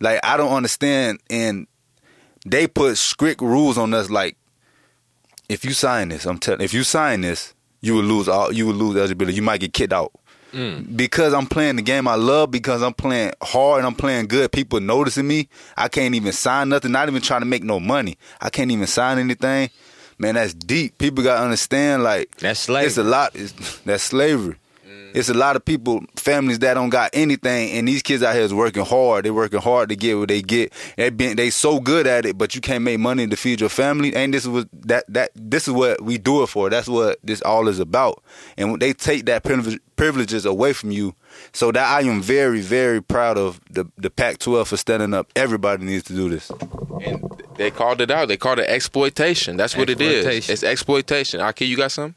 [0.01, 1.67] Like I don't understand and
[2.45, 4.37] they put strict rules on us like
[5.49, 8.67] if you sign this, I'm telling if you sign this, you will lose all you
[8.67, 9.37] will lose eligibility.
[9.37, 10.13] You might get kicked out.
[10.57, 10.97] Mm.
[10.97, 14.51] Because I'm playing the game I love, because I'm playing hard and I'm playing good,
[14.53, 15.49] people noticing me.
[15.77, 18.17] I can't even sign nothing, not even trying to make no money.
[18.41, 19.69] I can't even sign anything.
[20.19, 20.97] Man, that's deep.
[20.97, 22.87] People gotta understand like That's slavery.
[22.87, 23.33] It's a lot.
[23.35, 23.53] It's,
[23.85, 24.57] that's slavery.
[25.15, 28.45] It's a lot of people, families that don't got anything, and these kids out here
[28.45, 29.25] is working hard.
[29.25, 30.73] They working hard to get what they get.
[30.97, 33.69] They been they so good at it, but you can't make money to feed your
[33.71, 34.15] family.
[34.15, 36.71] And this is what that that this is what we do it for.
[36.71, 38.23] That's what this all is about.
[38.57, 41.15] And they take that privilege, privileges away from you,
[41.53, 45.31] so that I am very very proud of the the Pac-12 for standing up.
[45.37, 46.51] Everybody needs to do this.
[47.05, 47.23] and
[47.57, 48.29] they called it out.
[48.29, 49.57] They called it exploitation.
[49.57, 50.25] That's what it is.
[50.27, 50.53] Exploitation.
[50.53, 51.41] It's exploitation.
[51.41, 52.15] Ahki, you got some?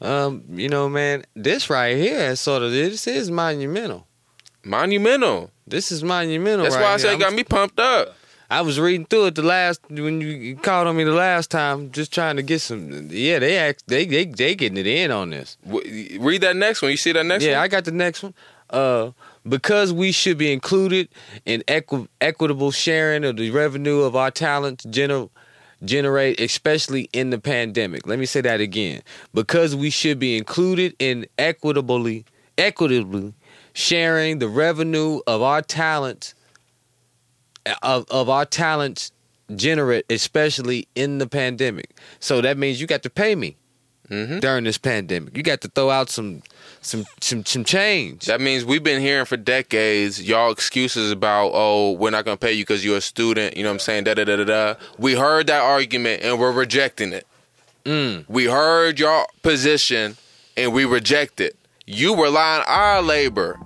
[0.00, 4.06] Um, you know, man, this right here is sort of this is monumental.
[4.64, 5.50] Monumental.
[5.66, 6.64] This is monumental.
[6.64, 8.14] That's right why I say it got me pumped up.
[8.50, 11.90] I was reading through it the last when you called on me the last time,
[11.90, 13.08] just trying to get some.
[13.10, 15.58] Yeah, they act, they they they getting it in on this.
[15.66, 16.90] Read that next one.
[16.90, 17.64] You see that next yeah, one?
[17.64, 18.34] I got the next one.
[18.70, 19.10] Uh,
[19.46, 21.08] because we should be included
[21.46, 25.30] in equi- equitable sharing of the revenue of our talent gener-
[25.84, 28.06] generate, especially in the pandemic.
[28.06, 29.02] Let me say that again.
[29.34, 32.24] Because we should be included in equitably,
[32.56, 33.34] equitably
[33.74, 36.34] sharing the revenue of our talent
[37.82, 39.12] of of our talents
[39.54, 41.96] generate, especially in the pandemic.
[42.20, 43.56] So that means you got to pay me
[44.10, 44.40] Mhm.
[44.40, 45.36] during this pandemic.
[45.36, 46.42] You got to throw out some
[46.80, 48.26] some some some change.
[48.26, 52.52] That means we've been hearing for decades y'all excuses about oh we're not gonna pay
[52.52, 53.56] you because you're a student.
[53.56, 54.04] You know what I'm saying?
[54.04, 54.74] Da da da da da.
[54.98, 57.26] We heard that argument and we're rejecting it.
[57.84, 58.24] Mm.
[58.28, 60.16] We heard your position
[60.56, 61.56] and we reject it.
[61.86, 63.58] You rely on our labor.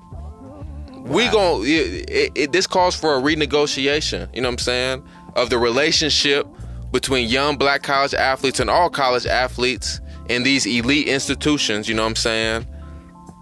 [1.05, 4.33] We gon' it, it, it, this calls for a renegotiation.
[4.35, 5.09] You know what I'm saying?
[5.35, 6.47] Of the relationship
[6.93, 11.89] between young black college athletes and all college athletes in these elite institutions.
[11.89, 12.67] You know what I'm saying?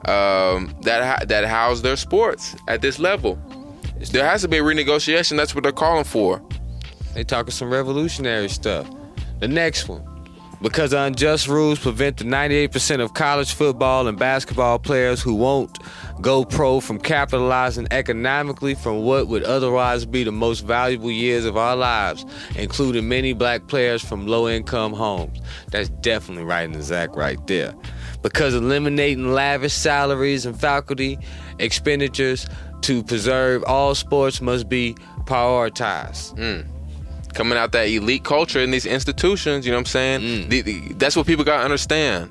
[0.06, 3.38] Um, that ha- that house their sports at this level.
[4.12, 5.36] There has to be renegotiation.
[5.36, 6.40] That's what they're calling for.
[7.14, 8.88] They talking some revolutionary stuff.
[9.40, 10.06] The next one.
[10.62, 15.78] Because unjust rules prevent the 98% of college football and basketball players who won't
[16.20, 21.56] go pro from capitalizing economically from what would otherwise be the most valuable years of
[21.56, 25.40] our lives, including many black players from low income homes.
[25.70, 27.74] That's definitely right in the Zach right there.
[28.22, 31.18] Because eliminating lavish salaries and faculty
[31.58, 32.46] expenditures
[32.82, 36.34] to preserve all sports must be prioritized.
[36.36, 36.66] Mm.
[37.32, 39.64] coming out that elite culture in these institutions.
[39.64, 40.20] You know what I'm saying?
[40.20, 40.48] Mm.
[40.50, 42.28] The- the- that's what people gotta understand.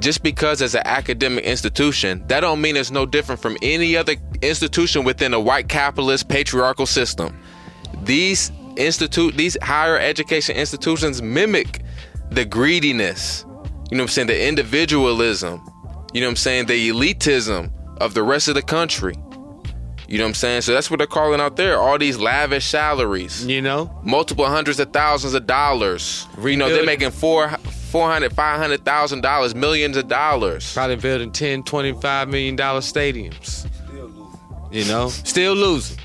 [0.00, 4.16] Just because it's an academic institution, that don't mean it's no different from any other
[4.42, 7.34] institution within a white capitalist patriarchal system.
[8.02, 11.80] These institute, these higher education institutions mimic
[12.30, 13.46] the greediness.
[13.94, 14.26] You know what I'm saying?
[14.26, 15.62] The individualism.
[16.12, 16.66] You know what I'm saying?
[16.66, 19.14] The elitism of the rest of the country.
[20.08, 20.62] You know what I'm saying?
[20.62, 21.78] So that's what they're calling out there.
[21.78, 23.96] All these lavish salaries You know?
[24.02, 26.26] multiple hundreds of thousands of dollars.
[26.42, 27.48] You know, they're making four,
[27.92, 30.74] four hundred, five hundred thousand dollars, millions of dollars.
[30.74, 33.64] Probably building 10, 25 million dollar stadiums.
[34.72, 35.08] You know?
[35.08, 36.00] Still losing.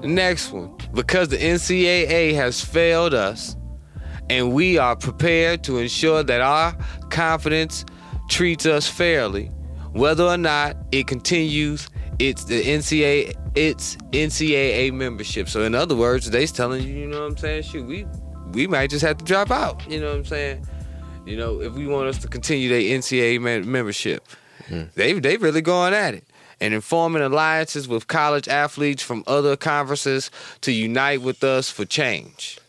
[0.00, 0.76] The next one.
[0.92, 3.54] Because the NCAA has failed us
[4.32, 6.74] and we are prepared to ensure that our
[7.10, 7.84] confidence
[8.30, 9.48] treats us fairly,
[9.92, 11.86] whether or not it continues
[12.18, 15.50] its the NCAA its NCAA membership.
[15.50, 17.64] So in other words, they's telling you, you know what I'm saying?
[17.64, 18.06] Shoot, we
[18.52, 19.86] we might just have to drop out.
[19.90, 20.66] You know what I'm saying?
[21.26, 24.26] You know, if we want us to continue their NCAA mem- membership,
[24.66, 24.84] hmm.
[24.94, 26.24] they they really going at it.
[26.58, 30.30] And informing alliances with college athletes from other conferences
[30.62, 32.61] to unite with us for change.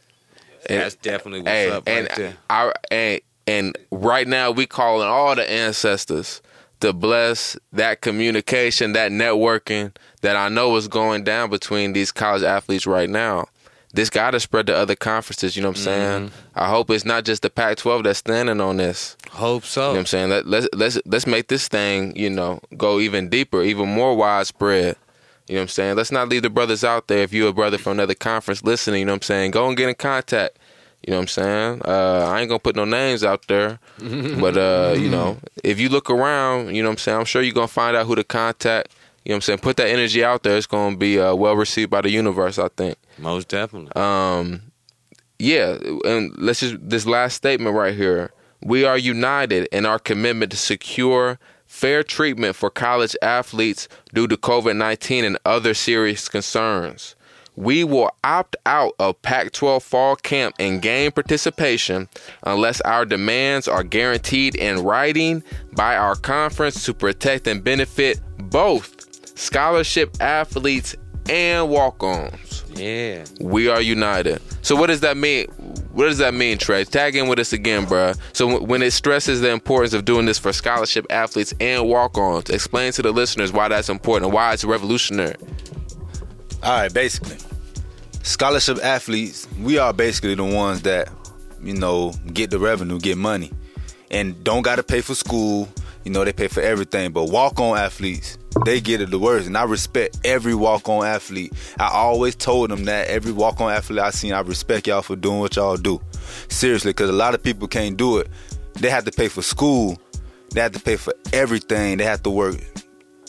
[0.67, 2.33] That's definitely what's Hey, up and right there.
[2.49, 6.41] I and, and right now we calling all the ancestors
[6.79, 12.43] to bless that communication, that networking that I know is going down between these college
[12.43, 13.47] athletes right now.
[13.93, 15.55] This got to spread to other conferences.
[15.55, 16.29] You know what I'm saying?
[16.29, 16.59] Mm-hmm.
[16.59, 19.15] I hope it's not just the Pac-12 that's standing on this.
[19.29, 19.81] Hope so.
[19.81, 20.29] You know what I'm saying?
[20.29, 24.95] Let, let's let's let's make this thing, you know, go even deeper, even more widespread.
[25.47, 25.95] You know what I'm saying?
[25.97, 27.19] Let's not leave the brothers out there.
[27.19, 29.51] If you're a brother from another conference listening, you know what I'm saying?
[29.51, 30.57] Go and get in contact.
[31.05, 31.81] You know what I'm saying?
[31.83, 35.89] Uh, I ain't gonna put no names out there, but uh, you know, if you
[35.89, 37.17] look around, you know what I'm saying.
[37.19, 38.93] I'm sure you're gonna find out who to contact.
[39.25, 39.59] You know what I'm saying?
[39.59, 40.55] Put that energy out there.
[40.55, 42.57] It's gonna be uh, well received by the universe.
[42.57, 42.97] I think.
[43.17, 43.91] Most definitely.
[44.01, 44.61] Um,
[45.39, 48.31] yeah, and let's just this last statement right here.
[48.61, 51.37] We are united in our commitment to secure
[51.73, 57.15] fair treatment for college athletes due to COVID 19 and other serious concerns.
[57.55, 62.09] We will opt out of Pac 12 fall camp and game participation
[62.43, 69.37] unless our demands are guaranteed in writing by our conference to protect and benefit both
[69.37, 70.95] scholarship athletes
[71.29, 72.63] and walk ons.
[72.75, 73.25] yeah.
[73.39, 74.41] We are united.
[74.61, 75.47] So what does that mean?
[75.93, 76.83] What does that mean, Trey?
[76.85, 78.17] Tag in with us again, bruh.
[78.33, 82.49] So w- when it stresses the importance of doing this for scholarship athletes and walk-ons,
[82.49, 85.35] explain to the listeners why that's important and why it's revolutionary.
[86.63, 87.37] All right, basically,
[88.23, 91.09] scholarship athletes, we are basically the ones that,
[91.61, 93.51] you know, get the revenue, get money,
[94.09, 95.67] and don't got to pay for school.
[96.05, 97.11] You know, they pay for everything.
[97.11, 99.47] But walk on athletes, they get it the worst.
[99.47, 101.53] And I respect every walk on athlete.
[101.79, 105.15] I always told them that every walk on athlete I seen, I respect y'all for
[105.15, 106.01] doing what y'all do.
[106.49, 108.27] Seriously, because a lot of people can't do it.
[108.75, 109.99] They have to pay for school,
[110.51, 112.55] they have to pay for everything, they have to work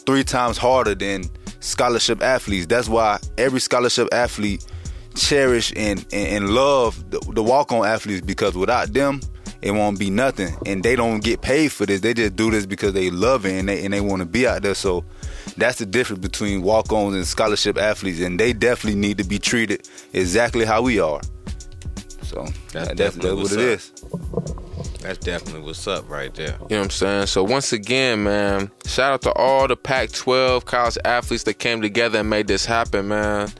[0.06, 1.24] three times harder than
[1.60, 2.66] scholarship athletes.
[2.66, 4.64] That's why every scholarship athlete
[5.14, 9.20] cherish and, and, and love the, the walk-on athletes because without them,
[9.64, 10.54] it won't be nothing.
[10.66, 12.02] And they don't get paid for this.
[12.02, 14.46] They just do this because they love it and they and they want to be
[14.46, 14.74] out there.
[14.74, 15.04] So
[15.56, 18.20] that's the difference between walk-ons and scholarship athletes.
[18.20, 21.22] And they definitely need to be treated exactly how we are.
[22.22, 23.64] So That's that's, that's, definitely what what's it up.
[23.64, 25.00] is.
[25.00, 26.56] That's definitely what's up right there.
[26.68, 27.26] You know what I'm saying?
[27.26, 32.18] So once again, man, shout out to all the Pac-12 college athletes that came together
[32.20, 33.50] and made this happen, man.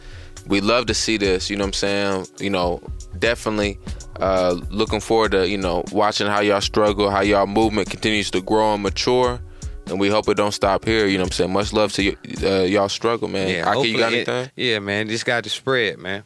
[0.46, 1.48] We love to see this.
[1.50, 2.26] You know what I'm saying?
[2.38, 2.83] You know,
[3.18, 3.78] definitely
[4.20, 8.40] uh, looking forward to you know watching how y'all struggle, how y'all movement continues to
[8.40, 9.40] grow and mature.
[9.87, 11.07] And we hope it don't stop here.
[11.07, 11.52] You know what I'm saying?
[11.52, 13.48] Much love to y- uh, y'all struggle, man.
[13.48, 14.50] Yeah, Ahki, you got hopefully it- anything?
[14.57, 16.22] yeah, man, this got to spread, man.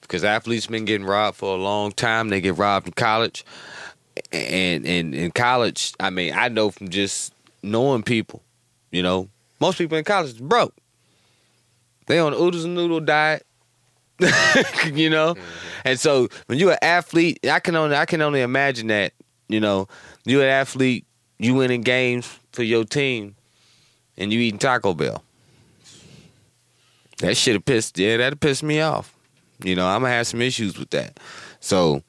[0.00, 2.28] Because athletes been getting robbed for a long time.
[2.30, 3.44] They get robbed in college,
[4.32, 8.42] and and in college, I mean, I know from just knowing people,
[8.92, 9.28] you know,
[9.60, 10.74] most people in college is broke.
[12.06, 13.44] They on the oodles and noodle diet,
[14.92, 15.42] you know, mm-hmm.
[15.84, 19.12] and so when you're an athlete, I can only I can only imagine that,
[19.48, 19.88] you know,
[20.24, 21.06] you're an athlete,
[21.38, 23.36] you winning games for your team,
[24.16, 25.22] and you eating Taco Bell.
[27.18, 29.14] That should have pissed yeah, that'd piss me off.
[29.62, 31.18] You know, I'm gonna have some issues with that.
[31.60, 32.02] So,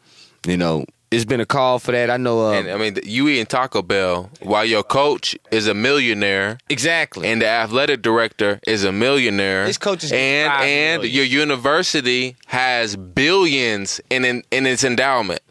[0.45, 2.09] you know, it's been a call for that.
[2.09, 5.73] I know uh, And I mean, you eating Taco Bell while your coach is a
[5.73, 6.57] millionaire.
[6.69, 7.27] exactly.
[7.27, 9.65] and the athletic director is a millionaire.
[9.65, 11.15] His coaches get and five and million.
[11.15, 15.41] your university has billions in in, in its endowment.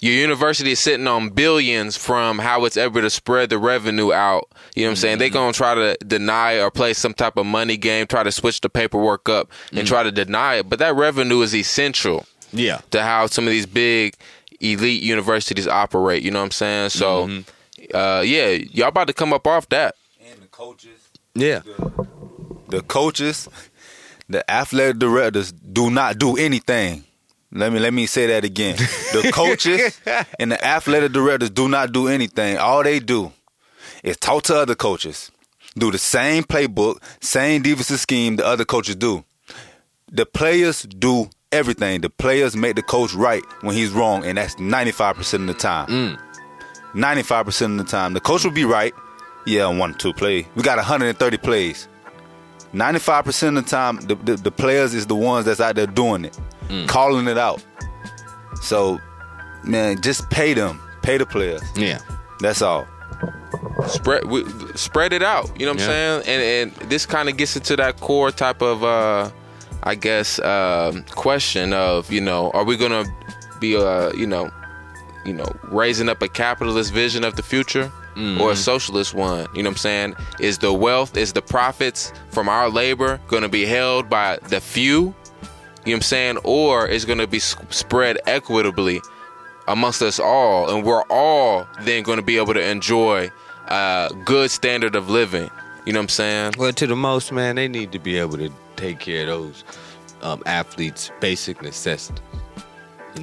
[0.00, 4.50] Your university is sitting on billions from how it's able to spread the revenue out.
[4.74, 5.12] You know what I'm saying?
[5.14, 5.18] Mm-hmm.
[5.20, 8.60] They're gonna try to deny or play some type of money game, try to switch
[8.60, 9.86] the paperwork up and Mm-hmm.
[9.86, 10.68] try to deny it.
[10.68, 12.80] But that revenue is essential yeah.
[12.90, 14.14] to how some of these big
[14.60, 16.22] elite universities operate.
[16.22, 16.90] You know what I'm saying?
[16.90, 17.96] So, Mm-hmm.
[17.96, 19.94] uh, yeah, y'all about to come up off that.
[20.30, 21.08] And the coaches.
[21.34, 21.60] Yeah.
[22.68, 23.48] the coaches,
[24.28, 27.04] the athletic directors do not do anything.
[27.52, 28.76] Let me let me say that again.
[28.76, 30.00] The coaches
[30.40, 32.56] and the athletic directors do not do anything.
[32.58, 33.32] All they do
[34.02, 35.30] is talk to other coaches,
[35.78, 39.24] do the same playbook, same defensive scheme the other coaches do.
[40.10, 42.00] The players do everything.
[42.00, 45.46] The players make the coach right when he's wrong, and that's ninety five percent of
[45.48, 46.18] the time.
[47.24, 48.92] Five percent of the time, the coach will be right.
[49.46, 50.46] Yeah, on one two play.
[50.54, 51.88] We got 130 plays.
[52.72, 56.24] 95% of the time, the, the, the players is the ones that's out there doing
[56.24, 56.36] it,
[56.88, 57.64] calling it out.
[58.62, 58.98] So,
[59.62, 60.80] man, just pay them.
[61.02, 61.62] Pay the players.
[61.76, 62.00] Yeah.
[62.40, 62.86] That's all.
[63.86, 64.44] spread we,
[64.74, 65.48] spread it out.
[65.60, 66.16] You know what Yeah.
[66.16, 66.72] I'm saying?
[66.72, 69.30] And and this kind of gets into that core type of uh
[69.84, 73.10] I guess um question of, you know, are we going to
[73.60, 74.50] be uh, you know,
[75.24, 77.90] you know, raising up a capitalist vision of the future
[78.38, 79.48] or a socialist one.
[79.54, 80.14] You know what I'm saying?
[80.38, 84.60] Is the wealth, is the profits from our labor going to be held by the
[84.60, 84.92] few?
[84.94, 85.14] You know
[85.84, 86.38] what I'm saying?
[86.44, 89.00] Or is going to be spread equitably
[89.66, 93.30] amongst us all, and we're all then going to be able to enjoy
[93.66, 95.50] a good standard of living.
[95.84, 96.54] You know what I'm saying?
[96.56, 99.64] Well, to the most, man, they need to be able to take care of those
[100.22, 102.22] um, athletes' basic necessities.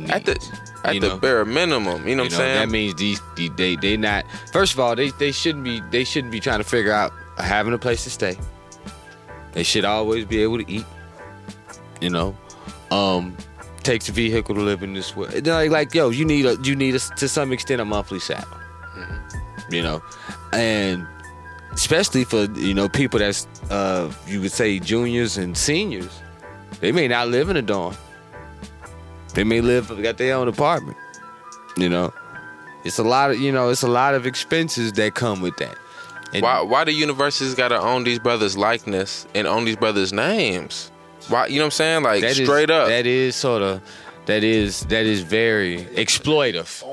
[0.10, 0.40] At the
[0.86, 1.18] at you the know?
[1.18, 2.08] bare minimum.
[2.08, 2.60] You know what I'm know, saying?
[2.60, 4.26] That means these, these they they not.
[4.54, 7.74] First of all, they they shouldn't be they shouldn't be trying to figure out having
[7.74, 8.38] a place to stay.
[9.52, 10.86] They should always be able to eat.
[12.00, 12.38] You know,
[12.90, 13.36] um,
[13.84, 15.46] takes a vehicle to live in this world.
[15.46, 18.46] Like like yo, you need a you need a, to some extent a monthly salary.
[19.70, 20.02] You know,
[20.54, 21.08] and
[21.74, 26.22] especially for you know people that's uh you would say juniors and seniors,
[26.80, 27.96] they may not live in a dorm.
[29.34, 30.98] They may live got their own apartment.
[31.78, 32.14] You know,
[32.84, 35.76] it's a lot of you know it's a lot of expenses that come with that.
[36.34, 40.12] And why why do universities got to own these brothers' likeness and own these brothers'
[40.14, 40.92] names?
[41.30, 42.04] Why you know what I'm saying?
[42.04, 42.88] Like that is- straight up.
[42.90, 43.82] that is sort of
[44.26, 46.84] that is that is very exploitive.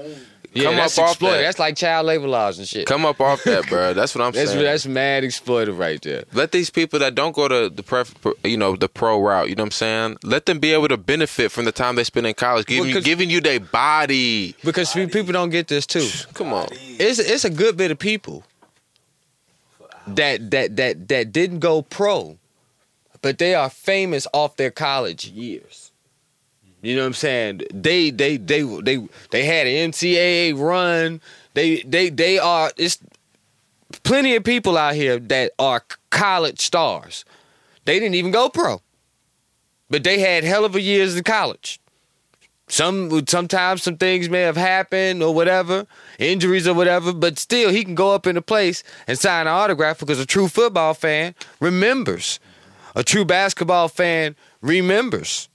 [0.54, 1.30] Yeah, Come that's up off exploitive.
[1.32, 1.42] that.
[1.42, 2.86] That's like child labor laws and shit.
[2.86, 3.92] Come up off that, bro.
[3.92, 4.64] That's what I'm that's saying.
[4.64, 6.24] that's mad exploitive right there.
[6.32, 9.54] let these people that don't go to the pref, you know, the pro route, you
[9.54, 10.16] know what I'm saying?
[10.24, 12.94] Let them be able to benefit from the time they spend in college, giving, Well,
[12.94, 14.54] 'cause- giving you their body.
[14.64, 16.08] Because pe- people don't get this too.
[16.34, 16.68] Come on.
[16.72, 18.42] It's it's a good bit of people
[20.06, 22.38] that that that that didn't go pro,
[23.20, 25.87] but they are famous off their college years.
[26.80, 27.62] You know what I'm saying?
[27.74, 31.20] They they they they they had an NCAA run.
[31.54, 32.98] They they they are it's
[34.04, 37.24] plenty of people out here that are college stars.
[37.84, 38.80] They didn't even go pro,
[39.90, 41.80] but they had hell of a years in college.
[42.68, 45.86] Some sometimes some things may have happened or whatever,
[46.18, 49.52] injuries or whatever, but still he can go up in a place and sign an
[49.52, 52.38] autograph because a true football fan remembers.
[52.94, 55.47] A true basketball fan remembers.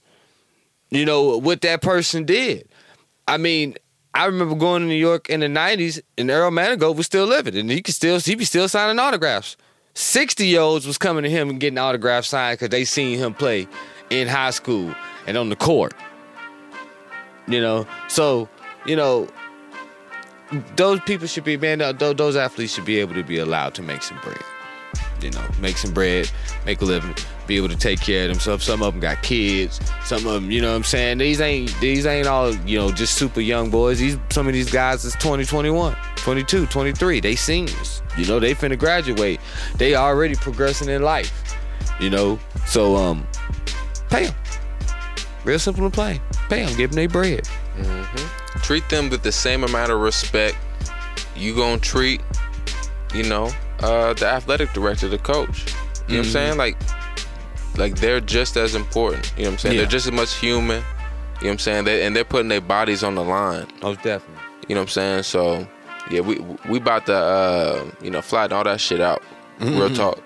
[0.90, 2.68] You know what that person did.
[3.26, 3.74] I mean,
[4.14, 7.56] I remember going to New York in the '90s, and Earl Manigault was still living,
[7.56, 9.56] and he could still he be still signing autographs.
[9.94, 13.34] Sixty year olds was coming to him and getting autographs signed because they seen him
[13.34, 13.66] play
[14.10, 14.94] in high school
[15.26, 15.94] and on the court.
[17.48, 18.48] You know, so
[18.86, 19.28] you know,
[20.76, 21.78] those people should be man.
[21.98, 24.42] Those athletes should be able to be allowed to make some bread.
[25.20, 26.30] You know, make some bread,
[26.66, 27.14] make a living,
[27.46, 28.64] be able to take care of themselves.
[28.64, 29.80] Some of them got kids.
[30.04, 31.18] Some of them, you know what I'm saying?
[31.18, 33.98] These ain't these ain't all, you know, just super young boys.
[33.98, 37.20] These some of these guys is 20, 21, 22, 23.
[37.20, 38.02] They seniors.
[38.16, 39.40] You know, they finna graduate.
[39.76, 41.56] They already progressing in life.
[42.00, 43.26] You know, so um,
[44.10, 44.34] pay them.
[45.44, 46.20] Real simple and plain.
[46.48, 46.76] Pay them.
[46.76, 47.46] Give them their bread.
[48.62, 50.56] Treat them with the same amount of respect
[51.36, 52.20] you gonna treat,
[53.12, 55.66] you know, uh, the athletic director, the coach.
[55.66, 56.30] You know what I'm Mm-hmm.
[56.32, 56.56] saying?
[56.58, 56.76] Like,
[57.76, 59.32] like they're just as important.
[59.36, 59.74] You know what I'm saying?
[59.74, 59.80] Yeah.
[59.82, 60.76] They're just as much human.
[60.76, 60.84] You know
[61.40, 61.84] what I'm saying?
[61.84, 63.66] They, and they're putting their bodies on the line.
[63.82, 64.42] Most definitely.
[64.68, 65.22] You know what I'm saying?
[65.24, 65.66] So,
[66.10, 69.22] yeah, we we about to uh, you know flatten all that shit out.
[69.60, 70.20] Real talk.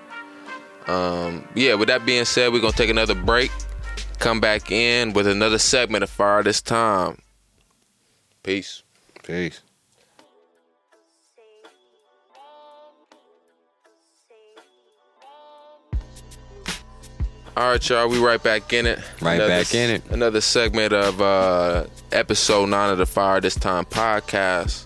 [0.86, 1.74] Um, yeah.
[1.74, 3.50] With that being said, we're gonna take another break.
[4.18, 7.18] Come back in with another segment of fire this time.
[8.42, 8.82] Peace.
[9.22, 9.60] Peace.
[17.58, 18.08] All right, y'all.
[18.08, 19.00] We right back in it.
[19.20, 20.04] Right Another back in it.
[20.10, 24.84] Another segment of uh, episode nine of the Fire This Time podcast,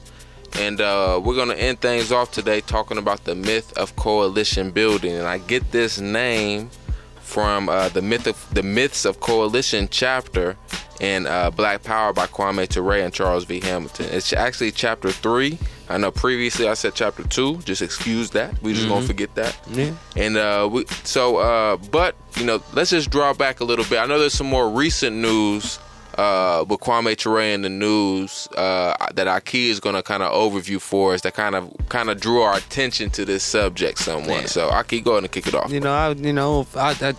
[0.59, 5.13] and uh, we're gonna end things off today talking about the myth of coalition building.
[5.13, 6.71] And I get this name
[7.17, 10.57] from uh, the myth of the myths of coalition chapter
[10.99, 13.61] in uh, Black Power by Kwame Ture and Charles V.
[13.61, 14.07] Hamilton.
[14.13, 15.59] It's actually chapter three.
[15.93, 17.59] I know previously I said chapter two.
[17.59, 18.61] Just excuse that.
[18.63, 19.59] We just gonna forget that.
[19.71, 19.93] Yeah.
[20.17, 23.99] And uh, we so uh, but you know, let's just draw back a little bit.
[23.99, 25.79] I know there's some more recent news
[26.17, 30.33] uh, with Kwame Ture in the news uh, that Ahki is going to kind of
[30.33, 31.23] overview for us.
[31.23, 34.43] That kind of kind of drew our attention to this subject somewhat.
[34.43, 34.47] Yeah.
[34.47, 35.71] So Ahki, go ahead and kick it off.
[35.71, 37.13] You know, I you know, I, I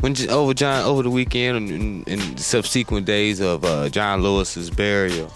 [0.00, 4.70] when over John over the weekend and, and, and subsequent days of uh, John Lewis's
[4.70, 5.32] burial,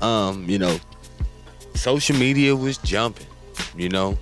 [0.00, 0.78] um, you know,
[1.74, 3.26] social media was jumping.
[3.76, 4.18] You know,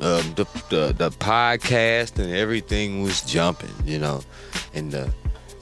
[0.00, 3.72] um, the, the the podcast and everything was jumping.
[3.84, 4.22] You know,
[4.74, 5.12] and the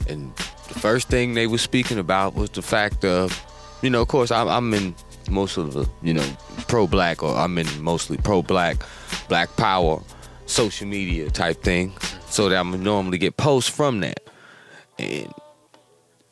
[0.07, 0.35] and
[0.67, 3.43] the first thing they were speaking about was the fact of,
[3.81, 4.95] you know, of course, I'm, I'm in
[5.29, 6.27] most of the, you know,
[6.67, 8.77] pro black or I'm in mostly pro black,
[9.27, 10.01] black power,
[10.45, 11.93] social media type thing,
[12.27, 14.19] so that I'm normally get posts from that.
[14.97, 15.33] And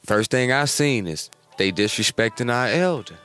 [0.06, 3.16] first thing I seen is they disrespecting our elder.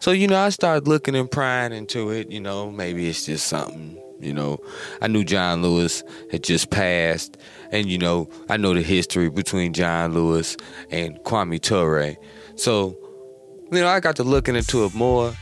[0.00, 2.30] So, you know, I started looking and prying into it.
[2.30, 4.00] You know, maybe it's just something.
[4.20, 4.58] You know,
[5.02, 7.36] I knew John Lewis had just passed,
[7.70, 10.56] and you know, I know the history between John Lewis
[10.90, 12.16] and Kwame Ture.
[12.54, 12.96] So,
[13.70, 15.34] you know, I got to looking into it more,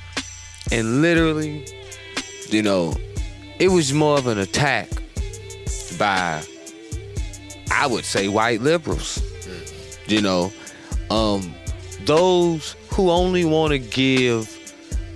[0.73, 1.69] and literally,
[2.49, 2.97] you know,
[3.61, 4.89] it was more of an attack
[5.97, 6.43] by,
[7.71, 9.23] I would say, white liberals.
[10.09, 10.53] You know,
[11.11, 11.55] um,
[12.07, 14.49] those who only want to give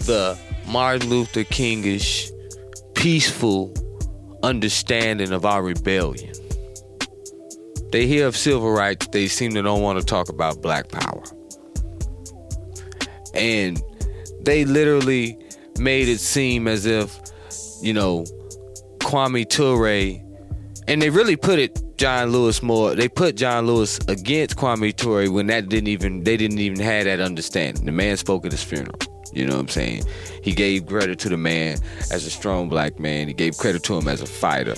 [0.01, 2.33] the Martin Luther Kingish
[2.95, 3.73] peaceful
[4.43, 6.33] understanding of our rebellion.
[7.93, 11.23] They hear of civil rights, they seem to don't want to talk about black power.
[13.33, 13.81] And
[14.41, 15.39] they literally
[15.79, 17.17] made it seem as if,
[17.81, 18.25] you know,
[18.99, 20.21] Kwame Ture,
[20.89, 22.95] and they really put it John Lewis more.
[22.95, 27.05] They put John Lewis against Kwame Ture when that didn't even they didn't even have
[27.05, 27.85] that understanding.
[27.85, 28.97] The man spoke at his funeral.
[29.33, 30.05] You know what I'm saying?
[30.43, 31.79] He gave credit to the man
[32.11, 33.29] as a strong black man.
[33.29, 34.77] He gave credit to him as a fighter,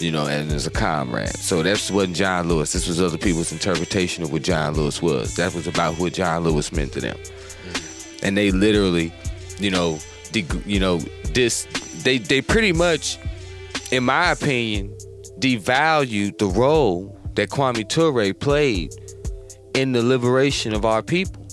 [0.00, 1.36] you know, and as a comrade.
[1.36, 2.72] So that wasn't John Lewis.
[2.72, 5.36] This was other people's interpretation of what John Lewis was.
[5.36, 7.18] That was about what John Lewis meant to them.
[8.22, 9.12] And they literally,
[9.58, 9.98] you know,
[10.32, 10.98] de- you know,
[11.34, 11.66] this
[12.02, 13.18] they they pretty much,
[13.90, 14.96] in my opinion,
[15.42, 18.94] devalued the role that Kwame Ture played
[19.74, 21.44] in the liberation of our people,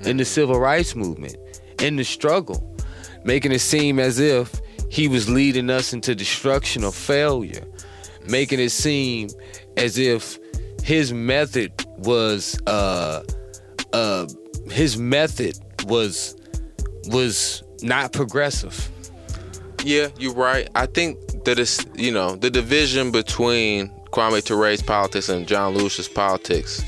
[0.00, 1.36] in the civil rights movement,
[1.80, 2.76] in the struggle,
[3.24, 7.64] making it seem as if he was leading us into destruction or failure,
[8.28, 9.28] making it seem
[9.76, 10.38] as if
[10.82, 13.22] his method was uh
[13.92, 14.26] uh
[14.70, 16.36] his method was
[17.08, 18.88] was not progressive.
[19.84, 20.68] Yeah, you're right.
[20.74, 21.18] I think
[21.48, 26.84] it's you know the division between Kwame Ture's politics and John Lewis's politics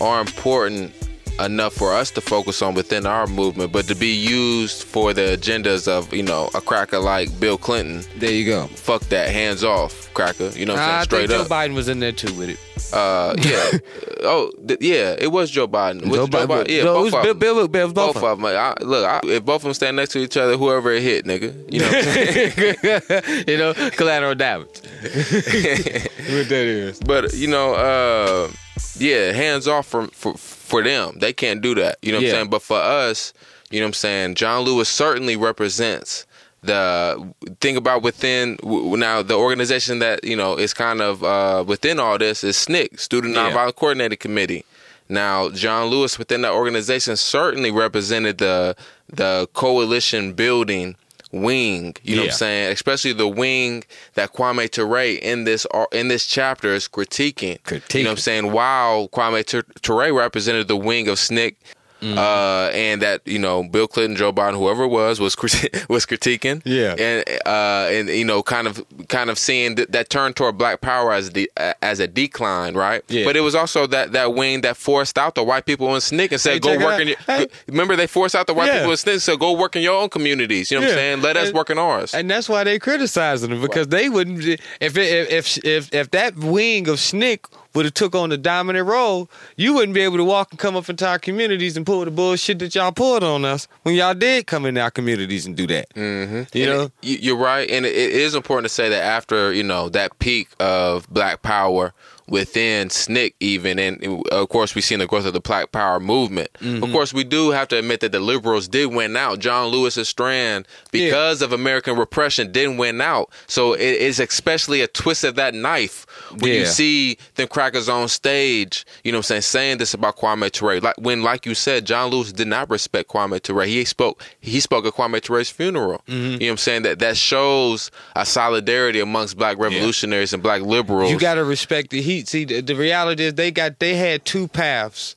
[0.00, 0.92] are important
[1.40, 5.36] enough for us to focus on within our movement, but to be used for the
[5.38, 8.02] agendas of you know a cracker like Bill Clinton.
[8.18, 8.66] There you go.
[8.68, 10.48] Fuck that, hands off, cracker.
[10.50, 10.98] You know what I'm saying?
[11.00, 11.48] I Straight think up.
[11.48, 12.58] Joe Biden was in there too with it.
[12.92, 13.78] Uh, yeah.
[14.22, 15.16] oh, th- yeah.
[15.18, 16.06] It was Joe Biden.
[16.06, 16.68] Was Joe Joe Biden- Biden?
[16.68, 17.38] Yeah, no, it both was of Bill- them.
[17.38, 18.46] Bill- Bill- both both of of them.
[18.46, 21.24] I, look, I, if both of them stand next to each other, whoever it hit,
[21.24, 21.54] nigga.
[21.72, 23.44] You know what I'm saying?
[23.48, 24.68] you know, collateral damage.
[25.02, 27.00] what that is.
[27.00, 28.50] But you know, uh,
[28.98, 30.34] yeah, hands off for for
[30.64, 31.18] for them.
[31.18, 31.98] They can't do that.
[32.02, 32.30] You know what Yeah.
[32.30, 32.50] I'm saying?
[32.50, 33.32] But for us,
[33.70, 34.34] you know what I'm saying.
[34.36, 36.26] John Lewis certainly represents
[36.62, 42.00] the thing about within now the organization that you know is kind of uh, within
[42.00, 43.50] all this is SNCC, Student Yeah.
[43.50, 44.64] Nonviolent Coordinating Committee.
[45.06, 48.74] Now, John Lewis within that organization certainly represented the
[49.12, 50.96] the coalition building
[51.34, 51.96] wing.
[52.02, 52.72] You know what I'm saying?
[52.72, 57.58] Especially the wing that Kwame Ture in this uh, in this chapter is critiquing.
[57.98, 58.52] You know what I'm saying?
[58.52, 59.44] While Kwame
[59.82, 61.56] Ture represented the wing of SNCC.
[62.04, 62.18] Mm-hmm.
[62.18, 66.04] Uh, and that you know Bill Clinton, Joe Biden, whoever it was, was criti- was
[66.04, 66.94] critiquing, Yeah.
[66.98, 70.80] and uh, and you know, kind of kind of seeing th- that turn toward Black
[70.82, 71.50] Power as the
[71.82, 73.02] as a decline, right?
[73.08, 73.24] Yeah.
[73.24, 76.32] But it was also that that wing that forced out the white people in SNCC
[76.32, 77.46] and said, Hey, "Go work in your." Hey.
[77.68, 78.80] Remember, they forced out the white Yeah.
[78.80, 80.70] people in SNCC, so go work in your own communities.
[80.70, 81.22] You know what I'm saying?
[81.22, 82.12] Let us work in ours.
[82.14, 86.10] And that's why they criticizing them because they wouldn't if it, if if if if
[86.10, 87.40] that wing of SNCC
[87.74, 90.76] would have took on the dominant role, you wouldn't be able to walk and come
[90.76, 94.14] up into our communities and pull the bullshit that y'all pulled on us when y'all
[94.14, 95.88] did come in our communities and do that.
[95.94, 96.42] Mm-hmm.
[96.56, 99.02] You And know, it- you- you're right, and it, it is important to say that
[99.02, 101.92] after you know that peak of Black Power
[102.28, 106.50] within SNCC, even, and of course we've seen the growth of the Black Power movement.
[106.60, 106.82] Mm-hmm.
[106.82, 109.38] Of course, we do have to admit that the liberals did win out.
[109.38, 113.30] John Lewis's strand, because of American repression, didn't win out.
[113.46, 116.06] So it is especially a twist of that knife
[116.38, 118.84] when you see them crackers on stage.
[119.02, 121.86] You know, what I'm saying saying this about Kwame Ture, like when, like you said,
[121.86, 123.64] John Lewis did not respect Kwame Ture.
[123.64, 124.22] He spoke.
[124.40, 126.02] He spoke at Kwame Ture's funeral.
[126.08, 126.14] Mm-hmm.
[126.14, 130.62] You know, what I'm saying that that shows a solidarity amongst Black revolutionaries and Black
[130.62, 131.10] liberals.
[131.10, 132.28] you got to respect the heat.
[132.28, 135.16] See, the, the reality is they got they had two paths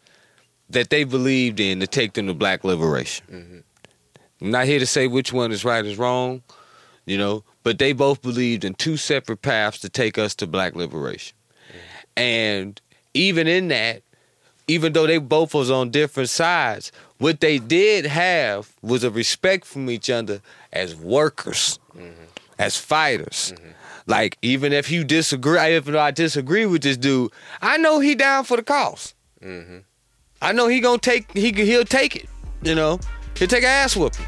[0.70, 3.26] that they believed in to take them to black liberation.
[3.32, 3.58] Mm-hmm.
[4.42, 6.44] I'm not here to say which one is right is wrong,
[7.06, 10.76] you know, but they both believed in two separate paths to take us to black
[10.76, 11.36] liberation.
[11.70, 11.78] Mm-hmm.
[12.18, 12.82] And
[13.14, 14.04] even in that,
[14.68, 19.66] even though they both was on different sides, what they did have was a respect
[19.66, 20.42] from each other
[20.74, 22.24] as workers, mm-hmm.
[22.60, 23.54] as fighters.
[24.08, 27.32] Like even if you disagree, if I disagree with this dude,
[27.62, 29.14] I know he down for the cause.
[29.44, 29.80] Mm-hmm.
[30.42, 32.28] I know he gonna take he he'll take it.
[32.64, 33.00] You know,
[33.38, 34.26] he'll take an ass whooping.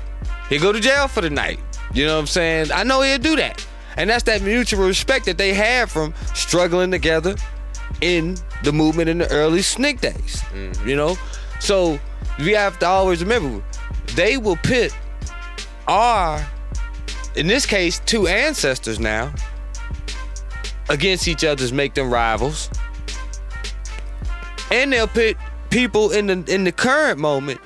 [0.49, 1.59] He'll go to jail for the night.
[1.93, 2.71] You know what I'm saying?
[2.73, 3.65] I know he'll do that,
[3.95, 7.35] and that's that mutual respect that they had from struggling together
[8.01, 10.41] in the movement in the early SNCC days.
[10.53, 10.89] Mm-hmm.
[10.89, 11.17] You know,
[11.61, 11.97] so
[12.37, 13.63] we have to always remember
[14.15, 14.95] they will pit
[15.87, 16.45] our,
[17.35, 19.33] in this case, two ancestors now
[20.89, 22.69] against each other other's make them rivals.
[24.71, 25.37] And they'll pit
[25.69, 27.59] people in the in the current moment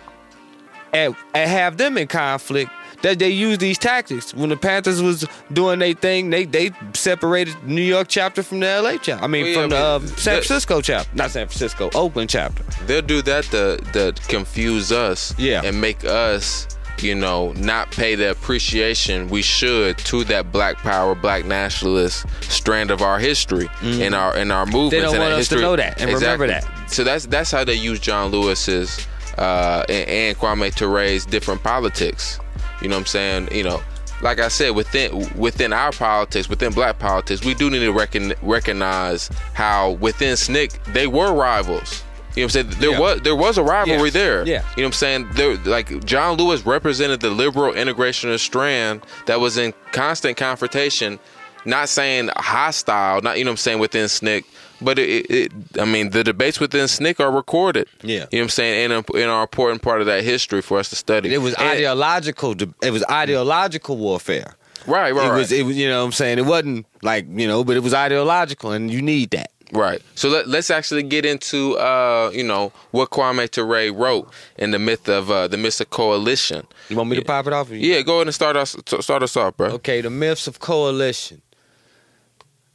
[0.93, 2.71] and, and have them in conflict
[3.01, 4.33] that they use these tactics.
[4.33, 8.81] When the Panthers was doing their thing, they they separated New York chapter from the
[8.81, 9.21] LA chapter.
[9.23, 11.47] I mean, Well, yeah, from the I uh, mean, San that- Francisco chapter, not San
[11.47, 12.63] Francisco, Oakland chapter.
[12.85, 15.61] They'll do that to, to confuse us Yeah.
[15.65, 16.67] and make us,
[17.03, 22.91] you know, not pay the appreciation we should to that black power, black nationalist strand
[22.91, 24.95] of our history in our in our movements.
[24.95, 25.01] Mm-hmm.
[25.03, 25.61] don't and want our us to history.
[25.61, 26.87] know that and remember Exactly.
[26.87, 32.39] So that's that's how they use John Lewis's uh, and, and Kwame Ture's different politics.
[32.81, 33.49] You know what I'm saying?
[33.51, 33.81] You know,
[34.21, 38.33] like I said, within within our politics, within black politics, we do need to recon,
[38.41, 42.03] recognize how within SNCC they were rivals.
[42.35, 42.79] You know what I'm saying?
[42.79, 42.99] There Yeah.
[42.99, 44.13] was there was a rivalry Yes.
[44.13, 44.45] there.
[44.47, 44.53] Yeah.
[44.53, 45.29] You know what I'm saying?
[45.33, 51.19] There like John Lewis represented the liberal integrationist strand that was in constant confrontation,
[51.65, 54.43] not saying hostile, not you know what I'm saying within SNCC,
[54.81, 57.87] but it, it I mean the debates within SNCC are recorded.
[58.01, 58.13] Yeah.
[58.13, 58.83] You know what I'm saying?
[58.85, 61.33] And um, in an important part of that history for us to study.
[61.33, 62.55] It was And- ideological.
[62.81, 64.55] It was ideological warfare.
[64.85, 65.37] Right, right, It right.
[65.37, 65.51] was.
[65.53, 65.77] It was.
[65.77, 66.39] You know what I'm saying?
[66.39, 69.51] It wasn't like you know, but it was ideological, and you need that.
[69.73, 70.01] Right.
[70.15, 74.79] So let, let's actually get into uh, you know what Kwame Ture wrote in the
[74.79, 76.65] myth of uh, the myth of coalition.
[76.89, 77.71] You want me to pop it off?
[77.71, 79.69] Or you- Yeah, go ahead and start us start us off, bro.
[79.71, 81.41] Okay, the myths of coalition.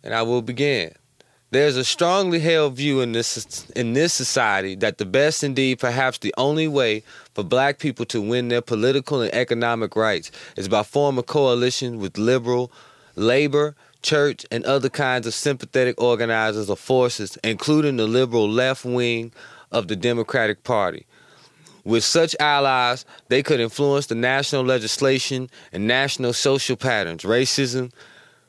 [0.02, 0.92] And I will begin.
[1.50, 6.18] There's a strongly held view in this in this society that the best indeed perhaps
[6.18, 7.02] the only way
[7.34, 12.00] for black people to win their political and economic rights is by forming a coalition
[12.00, 12.70] with liberal,
[13.16, 19.32] labor, church, and other kinds of sympathetic organizers or forces, including the liberal left wing
[19.72, 21.06] of the Democratic Party.
[21.84, 27.22] With such allies, they could influence the national legislation and national social patterns.
[27.22, 27.92] Racism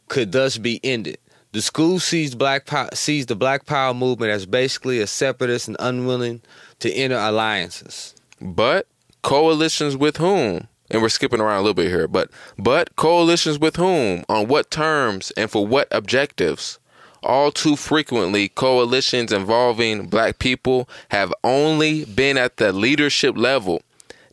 [0.09, 1.17] could thus be ended.
[1.51, 6.41] The school sees black sees the Black Power movement as basically a separatist and unwilling
[6.79, 8.13] to enter alliances.
[8.39, 8.87] But
[9.23, 10.67] coalitions with whom?
[10.89, 14.23] And we're skipping around a little bit here, but but coalitions with whom?
[14.27, 16.79] On what terms and for what objectives?
[17.21, 23.81] All too frequently, coalitions involving black people have only been at the leadership level,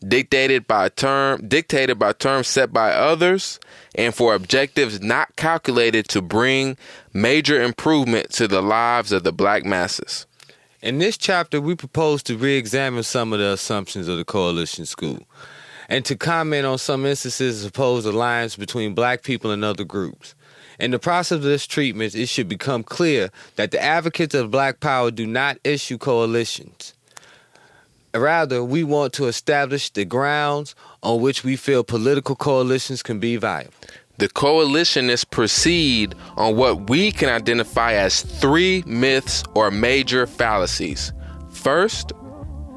[0.07, 3.59] dictated by term dictated by terms set by others,
[3.97, 6.77] and for objectives not calculated to bring
[7.13, 10.27] major improvement to the lives of the black masses.
[10.81, 14.87] In this chapter, we propose to re examine some of the assumptions of the coalition
[14.87, 15.27] school
[15.89, 20.35] and to comment on some instances of supposed alliance between black people and other groups.
[20.79, 24.81] In the process of this treatment, it should become clear that the advocates of black
[24.81, 26.93] power do not issue coalitions.
[28.15, 33.37] Rather, we want to establish the grounds on which we feel political coalitions can be
[33.37, 33.73] viable.
[34.19, 41.13] The coalitionists proceed on what we can identify as three myths or major fallacies.
[41.51, 42.13] First,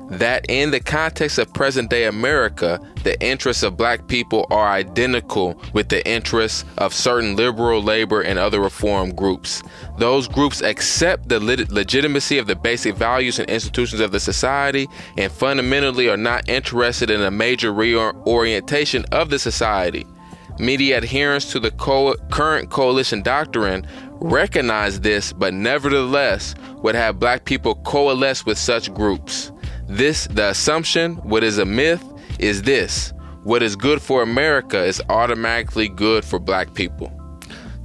[0.10, 5.62] that in the context of present day America, the interests of black people are identical
[5.74, 9.62] with the interests of certain liberal, labor, and other reform groups.
[9.98, 14.88] Those groups accept the legitimacy of the basic values and institutions of the society
[15.18, 20.06] and fundamentally are not interested in a major reorientation of the society.
[20.60, 23.88] Media adherents to the co- current coalition doctrine
[24.20, 29.54] recognize this, but nevertheless would have black people coalesce with such groups.
[29.90, 32.04] This, the assumption, what is a myth,
[32.38, 33.12] is this
[33.44, 37.12] what is good for America is automatically good for black people.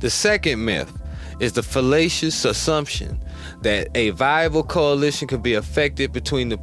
[0.00, 0.92] The second myth
[1.40, 3.18] is the fallacious assumption
[3.62, 6.58] that a viable coalition can be effected between the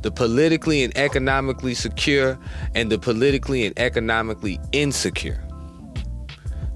[0.00, 2.38] the politically and economically secure
[2.74, 5.44] and the politically and economically insecure.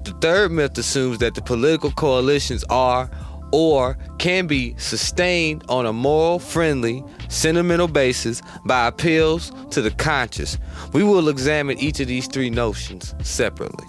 [0.02, 3.08] The third myth assumes that the political coalitions are
[3.52, 10.58] or can be sustained on a moral, friendly, sentimental basis by appeals to the conscious.
[10.92, 13.86] We will examine each of these three notions separately.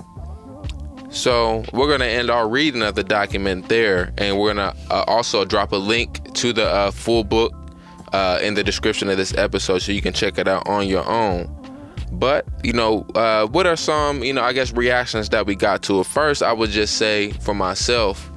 [1.14, 5.46] So we're gonna end our reading of the document there, and we're gonna uh, also
[5.46, 7.54] drop a link to the uh, full book
[8.14, 11.08] uh, in the description of this episode, so you can check it out on your
[11.08, 11.48] own.
[12.12, 15.84] But you know, uh, what are some you know I guess reactions that we got
[15.84, 16.08] to it?
[16.08, 18.32] First, I would just say for myself,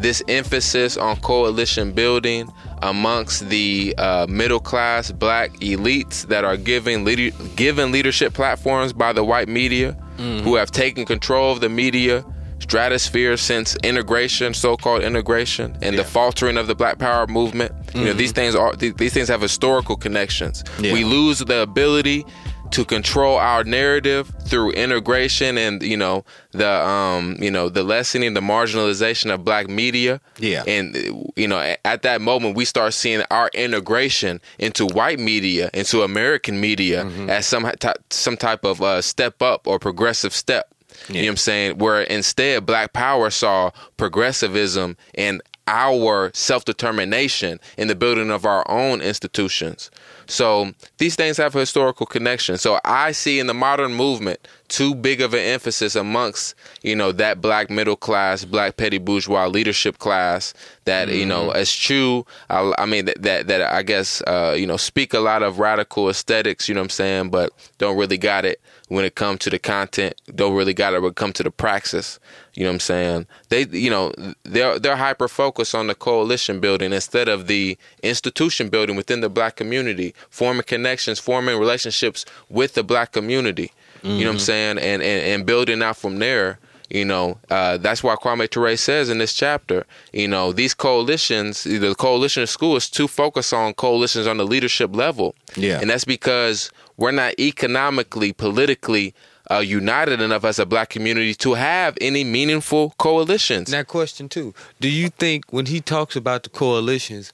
[0.00, 2.50] this emphasis on coalition building
[2.82, 9.12] amongst the uh, middle class black elites that are giving leader- given leadership platforms by
[9.12, 9.96] the white media,
[10.44, 12.24] who have taken control of the media
[12.60, 17.72] stratosphere since integration, so-called integration, and the faltering of the Black Power movement.
[17.94, 20.64] You know, these things are th- these things have historical connections.
[20.80, 20.92] Yeah.
[20.92, 22.26] We lose the ability
[22.70, 28.34] to control our narrative through integration and you know the um you know the lessening
[28.34, 30.20] the marginalization of black media.
[30.38, 30.64] Yeah.
[30.66, 30.96] and
[31.36, 36.60] you know at that moment we start seeing our integration into white media into american
[36.60, 37.70] media as some
[38.10, 40.74] some type of uh, step up or progressive step.
[41.08, 41.78] You know what i'm saying?
[41.78, 49.00] Where instead black power saw progressivism and our self-determination in the building of our own
[49.02, 49.90] institutions
[50.28, 52.58] so these things have a historical connection.
[52.58, 57.10] So I see in the modern movement too big of an emphasis amongst you know
[57.12, 60.52] that black middle class, black petty bourgeois leadership class
[60.84, 62.26] that you know eschew.
[62.50, 65.58] I, I mean that, that that I guess uh, you know speak a lot of
[65.58, 66.68] radical aesthetics.
[66.68, 69.58] You know what I'm saying, but don't really got it when it comes to the
[69.58, 70.20] content.
[70.34, 72.20] Don't really got it when it comes to the praxis.
[72.58, 73.26] You know what I'm saying?
[73.50, 78.68] They, you know, they're they're hyper focused on the coalition building instead of the institution
[78.68, 83.70] building within the black community, forming connections, forming relationships with the black community.
[84.02, 84.78] You know what I'm saying?
[84.78, 86.58] And, and and building out from there.
[86.90, 91.62] You know, uh, that's why Kwame Ture says in this chapter, you know, these coalitions,
[91.62, 95.36] the coalition of school is too focused on coalitions on the leadership level.
[95.54, 95.80] Yeah.
[95.80, 99.14] And that's because we're not economically, politically
[99.50, 103.70] uh, united enough as a black community to have any meaningful coalitions.
[103.70, 107.32] Now, question two: Do you think when he talks about the coalitions,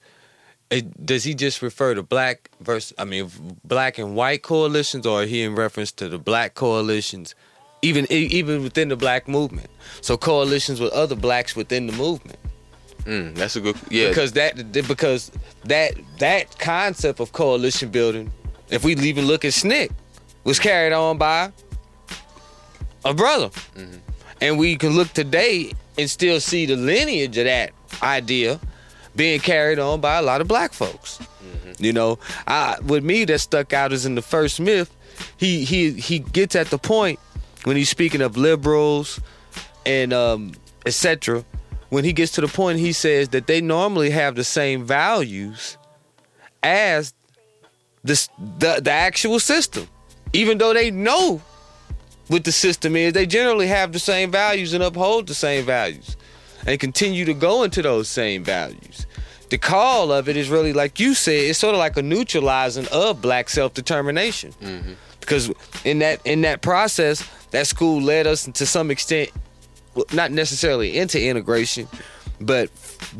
[0.71, 3.31] it, does he just refer to black versus, I mean,
[3.65, 7.35] black and white coalitions, or are he in reference to the black coalitions,
[7.83, 9.69] even even within the black movement?
[10.01, 12.39] So coalitions with other blacks within the movement,
[13.05, 14.09] Mm, that's a good, yeah.
[14.09, 15.31] because that because
[15.65, 18.33] that that concept of coalition building,
[18.71, 19.91] if we even look at SNCC,
[20.45, 21.53] was carried on by
[23.05, 23.51] a brother.
[24.41, 28.61] And we can look today and still see the lineage of that idea
[29.17, 31.21] being carried on by a lot of black folks.
[31.79, 34.95] You know, I with me that stuck out is in the first myth,
[35.37, 37.19] he he he gets at the point
[37.65, 39.21] when he's speaking of liberals
[39.87, 40.53] and um
[40.87, 41.45] etc.
[41.91, 45.79] When he gets to the point he says that they normally have the same values
[46.63, 47.15] as
[48.03, 48.29] this
[48.59, 49.89] the the actual system.
[50.33, 51.41] Even though they know
[52.29, 56.17] what the system is, they generally have the same values and uphold the same values
[56.67, 59.07] and continue to go into those same values.
[59.51, 62.89] The call of it is really like you said, it's sort of like a neutralizing
[62.91, 64.53] of black self-determination.
[64.53, 64.93] Mm-hmm.
[65.21, 65.51] Because
[65.85, 69.31] in that in that process, that school led us to some extent
[70.13, 71.89] not necessarily into integration,
[72.41, 72.69] but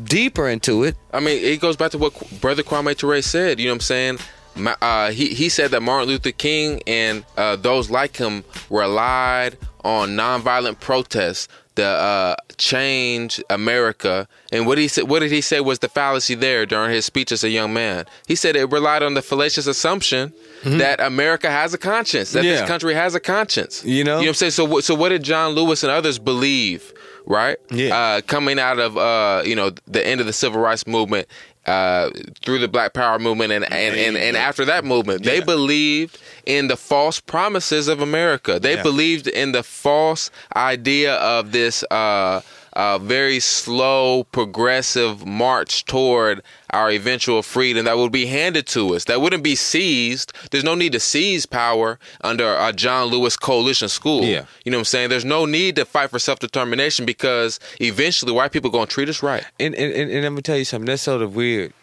[0.03, 0.95] deeper into it.
[1.13, 3.59] I mean, it goes back to what Brother Kwame Ture said.
[3.59, 4.19] You know what I'm saying?
[4.55, 9.57] Ma- Uh, he he said that Martin Luther King and uh, those like him relied
[9.83, 14.27] on nonviolent protests to uh, change America.
[14.51, 17.31] And what he said, what did he say was the fallacy there during his speech
[17.33, 18.05] as a young man?
[18.27, 20.31] He said it relied on the fallacious assumption
[20.63, 22.47] that America has a conscience, that Mm-hmm.
[22.47, 22.59] Yeah.
[22.61, 23.83] this country has a conscience.
[23.83, 24.17] You know?
[24.19, 24.51] you know what I'm saying.
[24.51, 26.93] So, what- so what did John Lewis and others believe?
[27.27, 27.57] Right?
[27.71, 27.97] Yeah.
[27.97, 31.27] Uh, coming out of uh, you know the end of the civil rights movement
[31.65, 32.09] uh,
[32.43, 35.45] through the Black Power movement and and, and, and after that movement, they Yeah.
[35.45, 38.59] believed in the false promises of America.
[38.59, 38.83] They Yeah.
[38.83, 42.41] believed in the false idea of this uh,
[42.73, 46.41] uh, very slow, progressive march toward
[46.75, 49.05] our eventual freedom that would be handed to us.
[49.05, 50.33] That wouldn't be seized.
[50.51, 54.23] There's no need to seize power under a John Lewis coalition school.
[54.23, 54.45] Yeah.
[54.65, 55.09] You know what I'm saying?
[55.09, 58.93] There's no need to fight for self determination because eventually white people are going to
[58.93, 59.45] treat us right.
[59.59, 60.85] And, and and and I'm gonna tell you something.
[60.85, 61.73] That's sort of weird.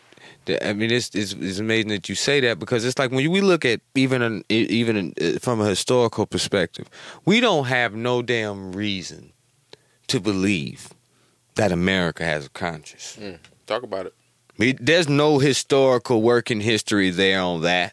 [0.63, 3.41] I mean, it's, it's it's amazing that you say that because it's like when we
[3.41, 6.91] look at even an, even an, uh, from a historical perspective,
[7.25, 9.33] we don't have no damn reason
[10.09, 10.93] to believe
[11.55, 13.19] that America has a conscience.
[13.67, 14.15] Talk about it.
[14.71, 17.93] There's no historical working history there on that.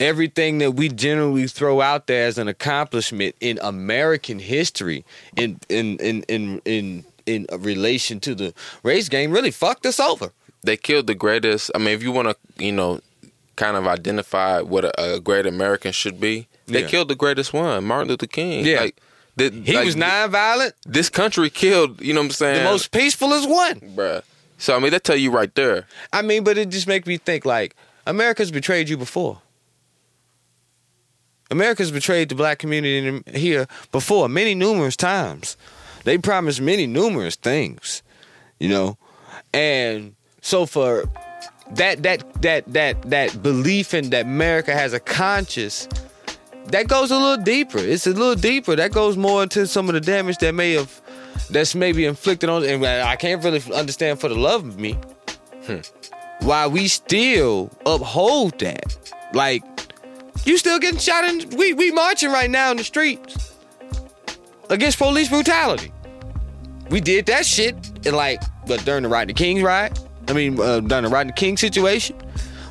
[0.00, 5.04] Everything that we generally throw out there as an accomplishment in American history,
[5.36, 8.52] in in in in in, in relation to the
[8.82, 10.32] race game, really fucked us over.
[10.64, 11.70] They killed the greatest.
[11.74, 13.00] I mean, if you want to, you know,
[13.56, 16.88] kind of identify what a, a great American should be, they Yeah.
[16.88, 18.64] killed the greatest one, Martin Luther King.
[18.64, 18.80] Yeah.
[18.80, 18.96] Like,
[19.36, 22.00] the, He like, was nonviolent, This country killed.
[22.00, 22.64] You know what I'm saying?
[22.64, 23.80] the most peacefulest one.
[23.94, 24.22] bruh.
[24.62, 25.88] So I mean, that tell you right there.
[26.12, 27.74] I mean, but it just makes me think like
[28.06, 29.42] America's betrayed you before.
[31.50, 35.56] America's betrayed the black community here before, many numerous times.
[36.04, 38.04] They promised many numerous things,
[38.60, 38.98] you know,
[39.52, 41.06] and so for
[41.72, 45.88] that that that that that belief in that America has a conscience.
[46.66, 47.78] That goes a little deeper.
[47.78, 48.76] It's a little deeper.
[48.76, 51.01] That goes more into some of the damage that may have,
[51.50, 52.64] that's maybe inflicted on.
[52.64, 54.98] And I can't really understand for the love of me
[56.40, 58.96] why we still uphold that.
[59.32, 59.62] Like
[60.44, 63.54] You still getting shot in we we marching right now in the streets
[64.70, 65.92] against police brutality.
[66.90, 67.74] We did that shit
[68.06, 69.98] in like but during the Rodney King's riot.
[70.28, 72.16] I mean uh, during the Rodney King situation.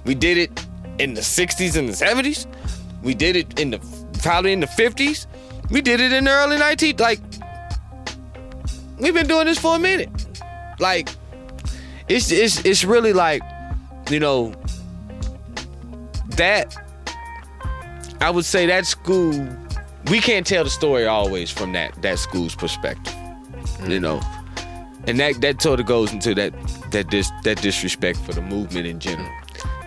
[0.05, 0.65] We did it
[0.99, 2.47] in the 60s and the 70s.
[3.03, 3.79] We did it in the
[4.21, 5.25] probably in the 50s.
[5.71, 7.19] We did it in the early 19 like
[9.01, 10.09] we've been doing this for a minute.
[10.79, 11.09] Like
[12.07, 13.41] it's it's it's really like
[14.09, 14.53] you know
[16.37, 16.75] that
[18.21, 19.47] I would say that school
[20.09, 23.15] we can't tell the story always from that that school's perspective.
[23.87, 24.21] You know.
[25.07, 26.53] And that that sort of goes into that
[26.91, 29.31] that dis, that disrespect for the movement in general.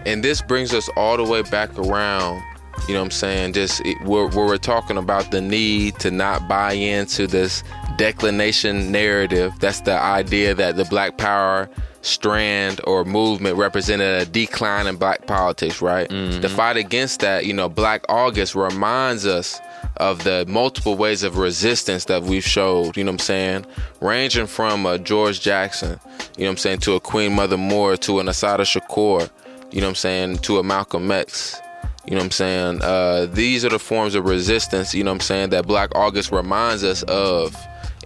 [0.06, 2.42] And this brings us all the way back around,
[2.88, 3.52] you know what I'm saying?
[3.54, 7.62] Just it, where we're talking about the need to not buy into this
[7.96, 9.52] declination narrative.
[9.60, 11.68] That's the idea that the Black Power
[12.02, 16.08] strand or movement represented a decline in black politics, right?
[16.42, 19.58] The fight against that, you know, Black August reminds us
[19.96, 23.66] of the multiple ways of resistance that we've showed, you know what I'm saying?
[24.02, 25.98] Ranging from a George Jackson,
[26.36, 29.30] you know what I'm saying, to a Queen Mother Moore, to an Assata Shakur,
[29.70, 31.58] you know what I'm saying, to a Malcolm X.
[32.06, 32.82] You know what I'm saying?
[32.82, 36.32] Uh, these are the forms of resistance, you know what I'm saying, that Black August
[36.32, 37.56] reminds us of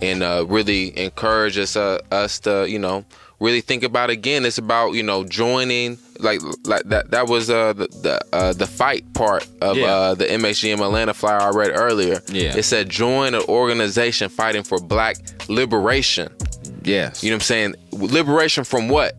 [0.02, 3.04] and uh, really encourages uh, us to, you know,
[3.40, 4.44] really think about again.
[4.44, 8.66] It's about, you know, joining like like that that was uh the the, uh, the
[8.66, 9.86] fight part of Yeah.
[9.86, 12.20] uh the MXGM Atlanta flyer I read earlier.
[12.28, 12.56] Yeah.
[12.56, 15.16] It said join an organization fighting for black
[15.48, 16.34] liberation.
[16.82, 17.22] Yes.
[17.22, 17.74] You know what I'm saying?
[17.92, 19.14] Liberation from what?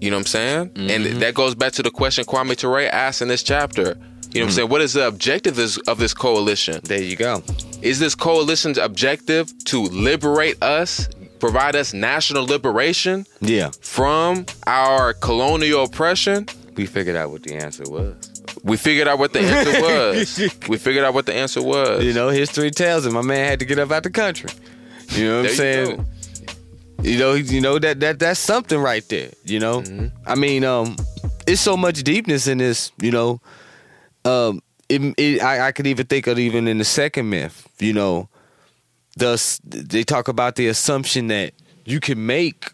[0.00, 0.72] You know what I'm saying?
[0.76, 3.96] And that goes back to the question Kwame Ture asked in this chapter.
[4.36, 4.68] You know what I'm saying?
[4.68, 6.80] What is the objective is- of this coalition?
[6.84, 7.42] there you go.
[7.82, 11.08] Is this coalition's objective to liberate us,
[11.40, 13.70] provide us national liberation Yeah.
[13.80, 16.46] from our colonial oppression?
[16.76, 18.14] We figured out what the answer was.
[18.62, 20.68] We figured out what the answer was.
[20.68, 22.04] we figured out what the answer was.
[22.04, 24.50] You know, history tells him my man had to get up out the country.
[25.10, 25.96] You know what There I'm you saying?
[25.96, 26.04] go.
[27.02, 29.30] You know, you know that that that's something right there.
[29.44, 30.06] You know, Mm-hmm.
[30.26, 30.96] I mean, um,
[31.46, 32.90] it's so much deepness in this.
[33.00, 33.40] You know,
[34.26, 37.68] um, it, it, I, I could even think of even in the second myth.
[37.78, 38.28] You know,
[39.16, 41.54] the s- they talk about the assumption that
[41.84, 42.72] you can make,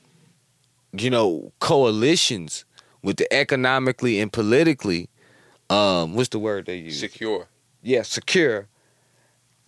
[0.92, 2.64] you know, coalitions
[3.02, 5.08] with the economically and politically.
[5.70, 7.00] Um, what's the word they use?
[7.00, 7.48] Secure.
[7.82, 8.68] yeah, secure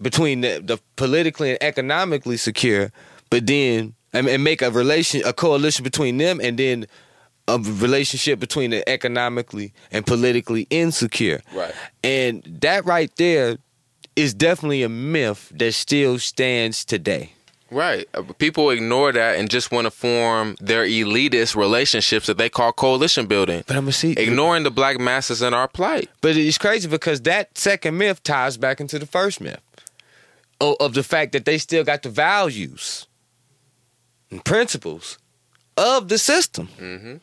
[0.02, 2.90] between the, the politically and economically secure,
[3.30, 6.86] but then and, and make a relation a coalition between them and then
[7.48, 11.42] a relationship between the economically and politically insecure.
[11.54, 11.74] Right.
[12.02, 13.58] And that right there
[14.16, 17.32] is definitely a myth that still stands today.
[17.70, 18.08] Right.
[18.14, 22.72] Uh, People ignore that and just want to form their elitist relationships that they call
[22.72, 23.64] coalition building.
[23.66, 26.08] But I'm gonna see Ignoring the black masses in our plight.
[26.20, 29.60] But it's crazy because that second myth ties back into the first myth
[30.60, 33.06] of, of the fact that they still got the values
[34.30, 35.18] and principles
[35.76, 37.20] of the system, Mhm.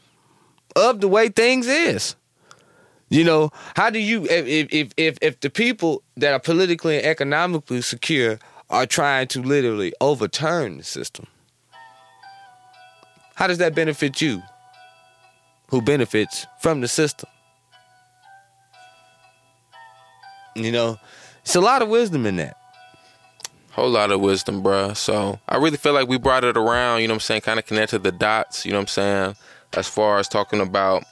[0.75, 2.15] Of the way things is.
[3.09, 7.05] You know, how do you if if if if, the people that are politically and
[7.05, 11.27] economically secure are trying to literally overturn the system?
[13.35, 14.41] How does that benefit you?
[15.67, 17.29] Who benefits from the system?
[20.55, 20.97] You know,
[21.41, 22.55] it's a lot of wisdom in that.
[23.71, 24.95] Whole lot of wisdom, bruh.
[24.95, 27.41] So I really feel like we brought it around, you know what I'm saying?
[27.41, 29.35] Kind of connected the dots, you know what I'm saying?
[29.73, 31.03] As far as talking about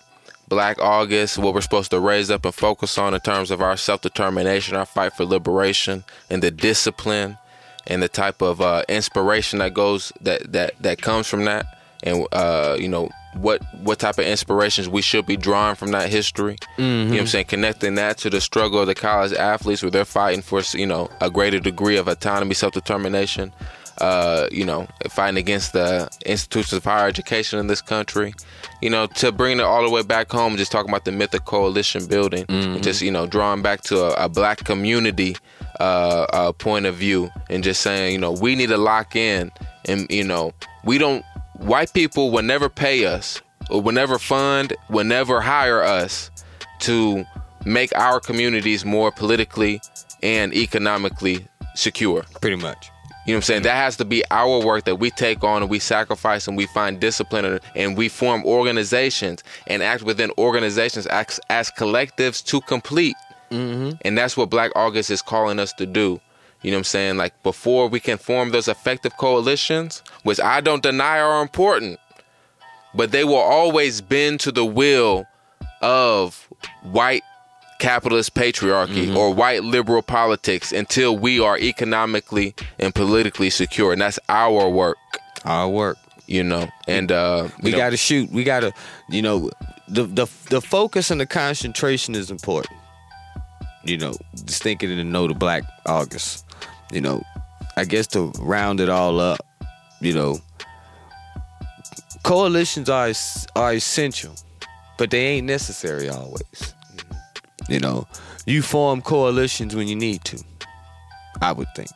[0.50, 3.78] Black August, what we're supposed to raise up and focus on in terms of our
[3.78, 7.38] self determination, our fight for liberation, and the discipline
[7.88, 11.66] and the type of uh, inspiration that goes that that that comes from that,
[12.04, 16.10] and uh, you know what what type of inspirations we should be drawing from that
[16.10, 16.58] history.
[16.78, 17.46] You know what I'm saying?
[17.46, 21.10] Connecting that to the struggle of the college athletes, where they're fighting for you know
[21.22, 23.54] a greater degree of autonomy, self determination.
[24.02, 28.34] Uh, you know, fighting against the institutions of higher education in this country.
[28.82, 31.34] You know, to bring it all the way back home, just talking about the myth
[31.34, 35.36] of coalition building, and just you know, drawing back to a, a black community
[35.80, 39.52] uh, uh, point of view, and just saying, you know, we need to lock in,
[39.86, 41.26] and you know, we don't.
[41.58, 46.32] White people will never pay us, or will never fund, will never hire us
[46.80, 47.26] to
[47.66, 49.82] make our communities more politically
[50.24, 51.46] and economically
[51.76, 52.24] secure.
[52.40, 52.90] Pretty much.
[53.30, 53.62] You know what I'm saying?
[53.62, 56.66] That has to be our work that we take on and we sacrifice and we
[56.66, 62.60] find discipline and, and we form organizations and act within organizations as, as collectives to
[62.62, 63.16] complete.
[63.52, 63.98] Mm-hmm.
[64.02, 66.20] And that's what Black August is calling us to do.
[66.64, 67.18] You know what I'm saying?
[67.18, 72.00] Like before we can form those effective coalitions, which I don't deny are important,
[72.96, 75.28] but they will always bend to the will
[75.84, 76.50] of
[76.82, 77.22] white
[77.80, 79.18] capitalist patriarchy Mm-hmm.
[79.18, 84.98] or white liberal politics until we are economically and politically secure, and that's our work.
[85.46, 85.98] Our work.
[86.28, 88.30] You know, and uh, We got to shoot.
[88.30, 88.72] We got to,
[89.10, 89.50] you know,
[89.88, 92.78] the the the focus and the concentration is important.
[93.84, 94.14] You know,
[94.46, 96.46] just thinking in the note of Black August.
[96.92, 97.24] You know,
[97.78, 99.40] I guess to round it all up,
[100.02, 100.38] you know,
[102.24, 103.12] coalitions are
[103.56, 104.36] are essential,
[104.98, 106.76] but they ain't necessary always.
[107.70, 108.08] You know,
[108.46, 110.44] you form coalitions when you need to.
[111.42, 111.90] I would think.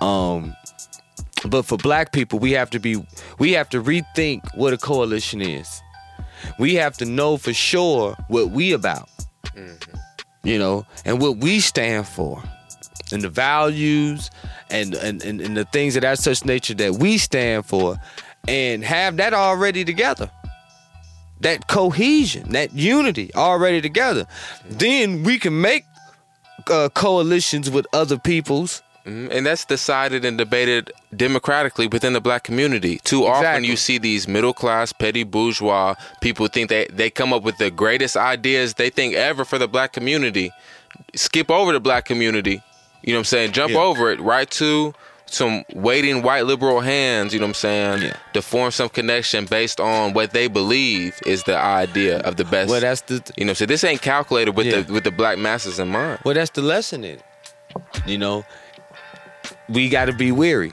[0.00, 0.54] Um,
[1.46, 3.04] but for black people, we have to be
[3.38, 5.80] we have to rethink what a coalition is.
[6.58, 9.08] We have to know for sure what we about.
[10.44, 12.42] You know, and what we stand for.
[13.12, 14.30] And the values
[14.70, 17.96] and and, and, and the things of that such nature that we stand for
[18.48, 20.30] and have that already together.
[21.42, 24.26] That cohesion, that unity already together.
[24.68, 25.84] Then we can make
[26.70, 29.32] uh, coalitions with other peoples Mhm.
[29.32, 33.00] And that's decided and debated democratically within the black community.
[33.02, 33.68] Too often Exactly.
[33.68, 37.68] you see these middle class, petty bourgeois people think they, they come up with the
[37.68, 40.52] greatest ideas they think ever for the black community.
[41.16, 42.62] Skip over the black community.
[43.02, 43.52] You know what I'm saying?
[43.52, 43.80] Jump Yeah.
[43.80, 44.94] over it right to
[45.32, 48.02] some waiting white liberal hands, you know what I'm saying?
[48.02, 48.16] Yeah.
[48.34, 52.70] To form some connection based on what they believe is the idea of the best.
[52.70, 54.82] Well, that's the you know So This ain't calculated with Yeah.
[54.82, 56.18] the with the black masses in mind.
[56.24, 57.22] Well, that's the lesson in it.
[58.06, 58.44] You know,
[59.68, 60.72] we got to be weary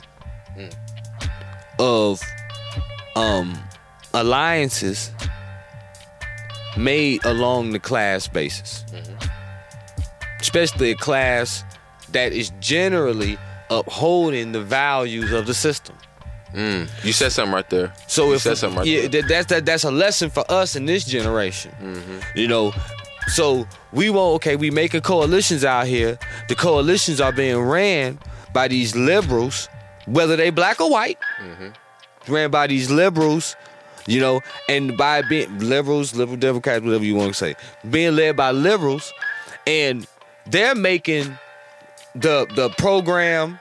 [1.80, 2.22] of
[3.16, 3.58] um
[4.14, 5.12] alliances
[6.78, 8.84] made along the class basis,
[10.42, 11.64] especially a class
[12.12, 13.38] that is generally
[13.70, 15.96] upholding the values of the system.
[16.54, 16.90] Mm.
[17.04, 17.94] You said something right there.
[18.08, 19.22] So you if said something right yeah, there.
[19.22, 21.72] that's that, that's a lesson for us in this generation.
[21.80, 22.38] Mm-hmm.
[22.38, 22.74] You know,
[23.28, 24.36] so we won't.
[24.36, 26.18] Okay, we making coalitions out here.
[26.48, 28.20] The coalitions are being ran
[28.54, 29.70] by these liberals,
[30.08, 31.20] whether they black or white.
[31.42, 32.34] Mm-hmm.
[32.34, 33.56] Ran by these liberals,
[34.08, 37.56] you know, and by being liberals, liberal Democrats, whatever you want to say,
[37.90, 39.14] being led by liberals,
[39.66, 40.06] and
[40.48, 41.38] they're making
[42.16, 43.60] the the program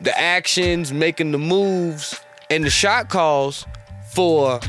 [0.00, 3.66] the actions, making the moves, and the shot calls
[4.12, 4.60] for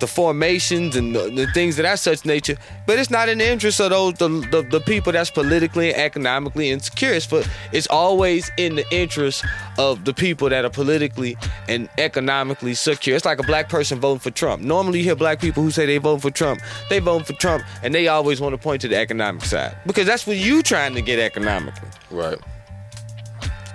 [0.00, 2.56] the formations and the, the things of that such nature.
[2.86, 6.00] But it's not in the interest of those the, the, the people that's politically and
[6.00, 7.12] economically insecure.
[7.12, 7.42] It's for
[7.72, 9.44] it's always in the interest
[9.78, 11.36] of the people that are politically
[11.68, 13.16] and economically secure.
[13.16, 14.62] It's like a black person voting for Trump.
[14.62, 16.60] Normally you hear black people who say they vote for Trump.
[16.88, 19.76] They vote for Trump and they always want to point to the economic side.
[19.86, 21.88] Because that's what you trying to get economically.
[22.10, 22.38] Right.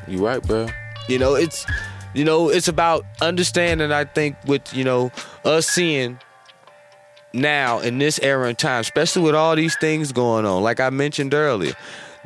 [0.08, 0.68] You right, bro.
[1.08, 1.66] You know, it's
[2.16, 5.12] you know, it's about understanding, I think, with, you know,
[5.44, 6.18] us seeing
[7.34, 10.90] now in this era and time, especially with all these things going on, like I
[10.90, 11.74] mentioned earlier.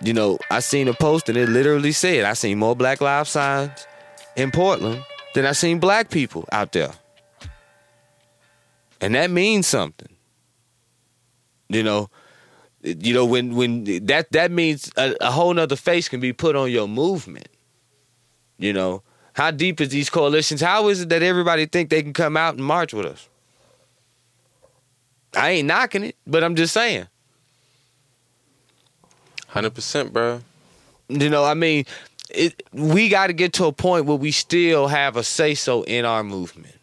[0.03, 3.31] You know, I seen a post and it literally said, I seen more Black Lives
[3.31, 3.87] signs
[4.35, 6.91] in Portland than I seen black people out there.
[9.01, 10.15] And that means something.
[11.67, 12.09] You know,
[12.81, 16.55] you know, when when that that means a, a whole nother face can be put
[16.55, 17.47] on your movement.
[18.57, 20.61] You know, how deep is these coalitions?
[20.61, 23.27] How is it that everybody think they can come out and march with us?
[25.35, 27.07] I ain't knocking it, but I'm just saying.
[29.47, 30.41] Hundred percent, bro.
[31.07, 31.85] You know, I mean,
[32.29, 35.83] it, we got to get to a point where we still have a say so
[35.83, 36.75] in our movement.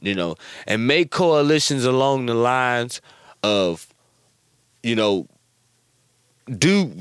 [0.00, 0.36] You know,
[0.66, 3.00] and make coalitions along the lines
[3.42, 3.86] of,
[4.82, 5.26] you know,
[6.46, 6.92] do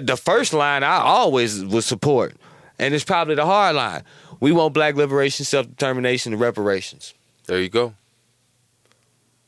[0.00, 2.36] the first line I always would support,
[2.78, 4.02] and it's probably the hard line.
[4.40, 7.14] We want black liberation, self determination, and reparations.
[7.46, 7.94] There you go.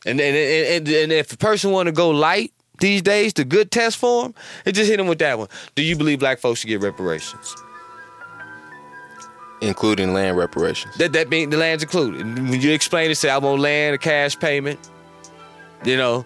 [0.05, 3.45] And and, and, and, and if a person want to go light these days, the
[3.45, 5.49] good test for them, it just hit them with that one.
[5.75, 7.55] Do you believe black folks should get reparations?
[9.61, 10.95] Including land reparations.
[10.97, 12.25] That that being the land's included.
[12.25, 14.79] When you explain it, say I want land, a cash payment.
[15.83, 16.25] You know,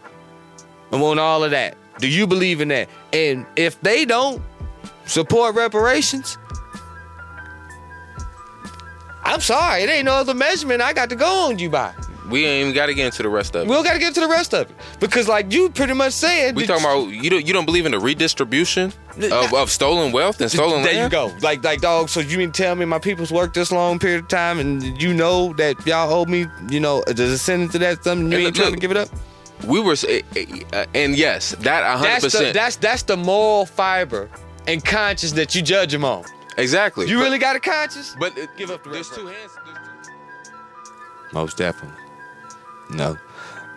[0.91, 1.75] I want all of that.
[1.99, 2.89] Do you believe in that?
[3.11, 4.41] And if they don't
[5.05, 6.37] support reparations,
[9.33, 11.91] I'm sorry, it ain't no other measurement I got to go on you by.
[12.29, 13.67] We ain't even got to get into the rest of it.
[13.67, 16.13] We don't got to get to the rest of it because, like you pretty much
[16.13, 18.93] said, We talking about you don't you don't believe in the redistribution
[19.31, 21.11] of, of stolen wealth and stolen there land?
[21.11, 21.35] you go.
[21.41, 22.09] Like, like, dog.
[22.09, 25.15] So you mean tell me my people's worked this long period of time, and you
[25.15, 28.45] know that y'all owe me, you know, there's a descendant to that something you And
[28.45, 29.09] ain't look, trying to give it up?
[29.65, 33.17] We were, eh, eh, uh, and yes, that hundred That's the percent that's that's the
[33.17, 34.29] moral fiber
[34.67, 36.23] and conscience that you judge them on.
[36.57, 37.07] Exactly.
[37.09, 38.15] You But- really got a conscience?
[38.19, 39.51] But it, Give up the There's two hands.
[39.65, 39.77] there's
[40.07, 40.13] two-
[41.33, 41.97] Most definitely.
[42.91, 43.17] No.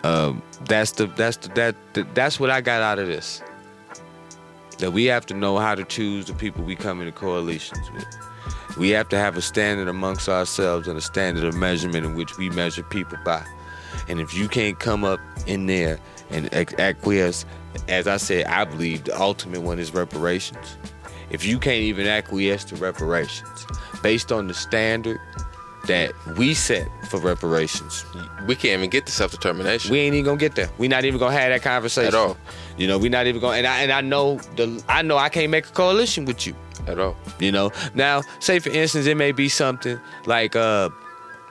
[0.03, 3.41] um, that's the that's the, that the, that's what I got out of this.
[4.79, 8.05] That we have to know how to choose the people we come into coalitions with.
[8.77, 12.37] We have to have a standard amongst ourselves and a standard of measurement in which
[12.37, 13.43] we measure people by.
[14.07, 15.99] And if you can't come up in there
[16.29, 17.43] and acquiesce,
[17.87, 20.77] as I said, I believe the ultimate one is reparations.
[21.29, 23.65] If you can't even acquiesce to reparations
[24.01, 25.19] based on the standard
[25.87, 28.05] that we set for reparations,
[28.45, 29.91] We can't even get to self determination.
[29.91, 30.69] we ain't even gonna get there.
[30.77, 32.37] We're not even gonna have that conversation At all.
[32.77, 33.57] You know, we're not even gonna.
[33.57, 36.55] And I and I know the I know I can't make a coalition with you.
[36.87, 37.15] At all.
[37.39, 40.89] You know, now say for instance, it may be something like uh,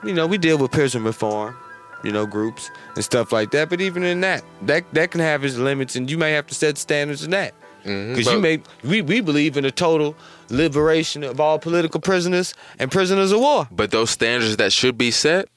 [0.03, 1.55] you know, we deal with prison reform,
[2.03, 3.69] you know, groups and stuff like that.
[3.69, 6.55] But even in that, that that can have its limits, and you may have to
[6.55, 7.53] set standards in that.
[7.87, 8.13] Mm-hmm.
[8.13, 10.15] Because you but- may, we, we believe in the total
[10.49, 13.67] liberation of all political prisoners and prisoners of war.
[13.71, 15.49] But those standards that should be set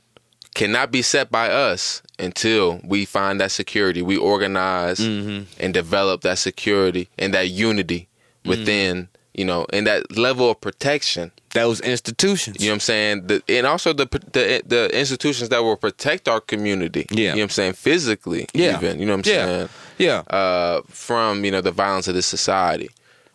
[0.55, 4.03] cannot be set by us until we find that security.
[4.03, 5.45] We organize mm-hmm.
[5.63, 8.09] and develop that security and that unity
[8.41, 8.49] mm-hmm.
[8.51, 11.31] within, you know, and that level of protection.
[11.53, 12.59] Those institutions.
[12.61, 13.27] You know what I'm saying?
[13.27, 17.07] The, and also the, the the institutions that will protect our community.
[17.11, 17.19] Yeah.
[17.19, 17.73] You know what I'm saying?
[17.75, 18.77] Physically, Yeah.
[18.77, 19.01] even.
[19.01, 19.45] You know what I'm Yeah.
[19.47, 19.69] saying?
[19.99, 20.19] Yeah.
[20.37, 22.91] uh, from you know the violence of this society.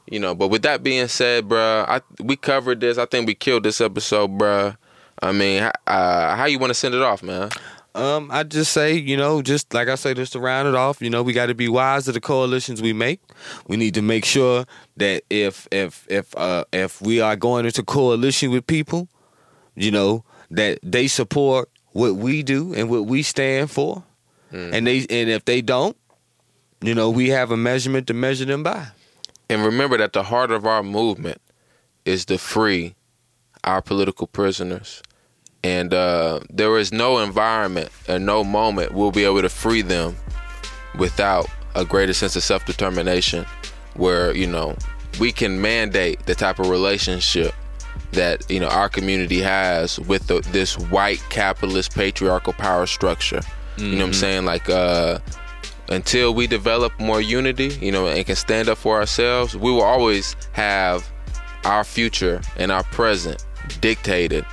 [0.09, 2.97] You know, but with that being said, bruh, I we covered this.
[2.97, 4.77] I think we killed this episode, bruh.
[5.21, 7.49] I mean, uh, how you want to send it off, man?
[7.95, 11.01] Um, I just say, you know, just like I say, just to round it off,
[11.01, 13.21] you know, we got to be wise to the coalitions we make.
[13.67, 14.65] We need to make sure
[14.97, 19.07] that if if if uh if we are going into coalition with people,
[19.75, 24.03] you know, that they support what we do and what we stand for,
[24.51, 25.95] and they and if they don't,
[26.81, 28.87] you know, we have a measurement to measure them by.
[29.49, 31.41] And remember that the heart of our movement
[32.03, 32.95] is to free
[33.63, 35.01] our political prisoners.
[35.65, 40.15] And uh, there is no environment and no moment we'll be able to free them
[40.99, 43.47] without a greater sense of self determination,
[43.95, 44.75] where, you know,
[45.19, 47.55] we can mandate the type of relationship
[48.11, 53.41] that, you know, our community has with the, this white capitalist patriarchal power structure.
[53.77, 54.45] You know what I'm saying?
[54.45, 55.17] Like, uh,
[55.89, 59.81] until we develop more unity, you know, and can stand up for ourselves, we will
[59.81, 61.11] always have
[61.63, 63.43] our future and our present
[63.81, 64.45] dictated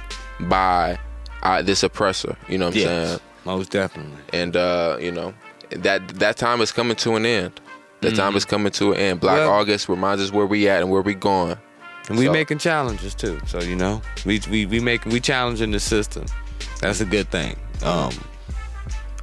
[0.49, 0.99] by
[1.43, 2.37] uh, this oppressor.
[2.49, 3.21] You know what I'm saying?
[3.45, 4.19] most definitely.
[4.33, 5.35] And uh, you know
[5.71, 7.61] that that time is coming to an end.
[8.01, 9.21] That time is coming to an end.
[9.21, 11.57] Black Well- August reminds us where we at and where we going.
[12.09, 13.41] And we So- making challenges too.
[13.47, 16.25] So you know, we we we making we challenging the system.
[16.81, 17.57] That's a good thing.
[17.85, 18.13] Um,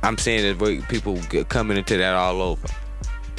[0.02, 2.68] I'm seeing that people coming into that all over.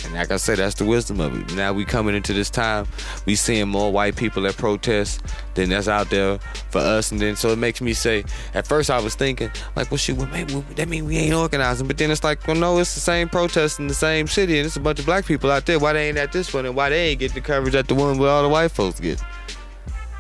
[0.05, 1.55] And like I said, that's the wisdom of it.
[1.55, 2.87] Now we coming into this time,
[3.27, 5.21] we seeing more white people at protests
[5.55, 6.39] than that's out there
[6.71, 7.13] for us.
[7.13, 8.25] And then so it makes me say,
[8.55, 11.35] at first I was thinking, like, well, shoot, well, maybe well, that mean we ain't
[11.35, 11.87] organizing.
[11.87, 14.67] But then it's like, well, no, it's the same protest in the same city, and
[14.67, 15.79] it's a bunch of black people out there.
[15.79, 17.95] Why they ain't at this one, and why they ain't get the coverage at the
[17.95, 19.23] one where all the white folks get?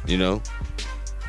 [0.07, 0.43] You know.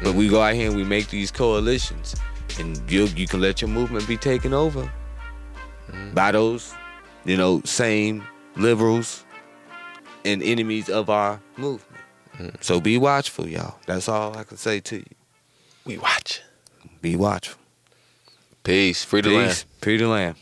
[0.03, 2.15] But we go out here and we make these coalitions,
[2.59, 4.91] and you you can let your movement be taken over
[6.13, 6.73] by those,
[7.25, 8.23] you know, same
[8.55, 9.25] liberals
[10.25, 12.01] and enemies of our movement.
[12.37, 12.63] Mm.
[12.63, 13.75] So be watchful, y'all.
[13.85, 15.15] That's all I can say to you.
[15.85, 16.41] We watch.
[17.01, 17.59] Be watchful.
[18.63, 19.03] Peace.
[19.03, 19.49] Free the land.
[19.49, 19.65] Peace.
[19.81, 20.35] Free the land.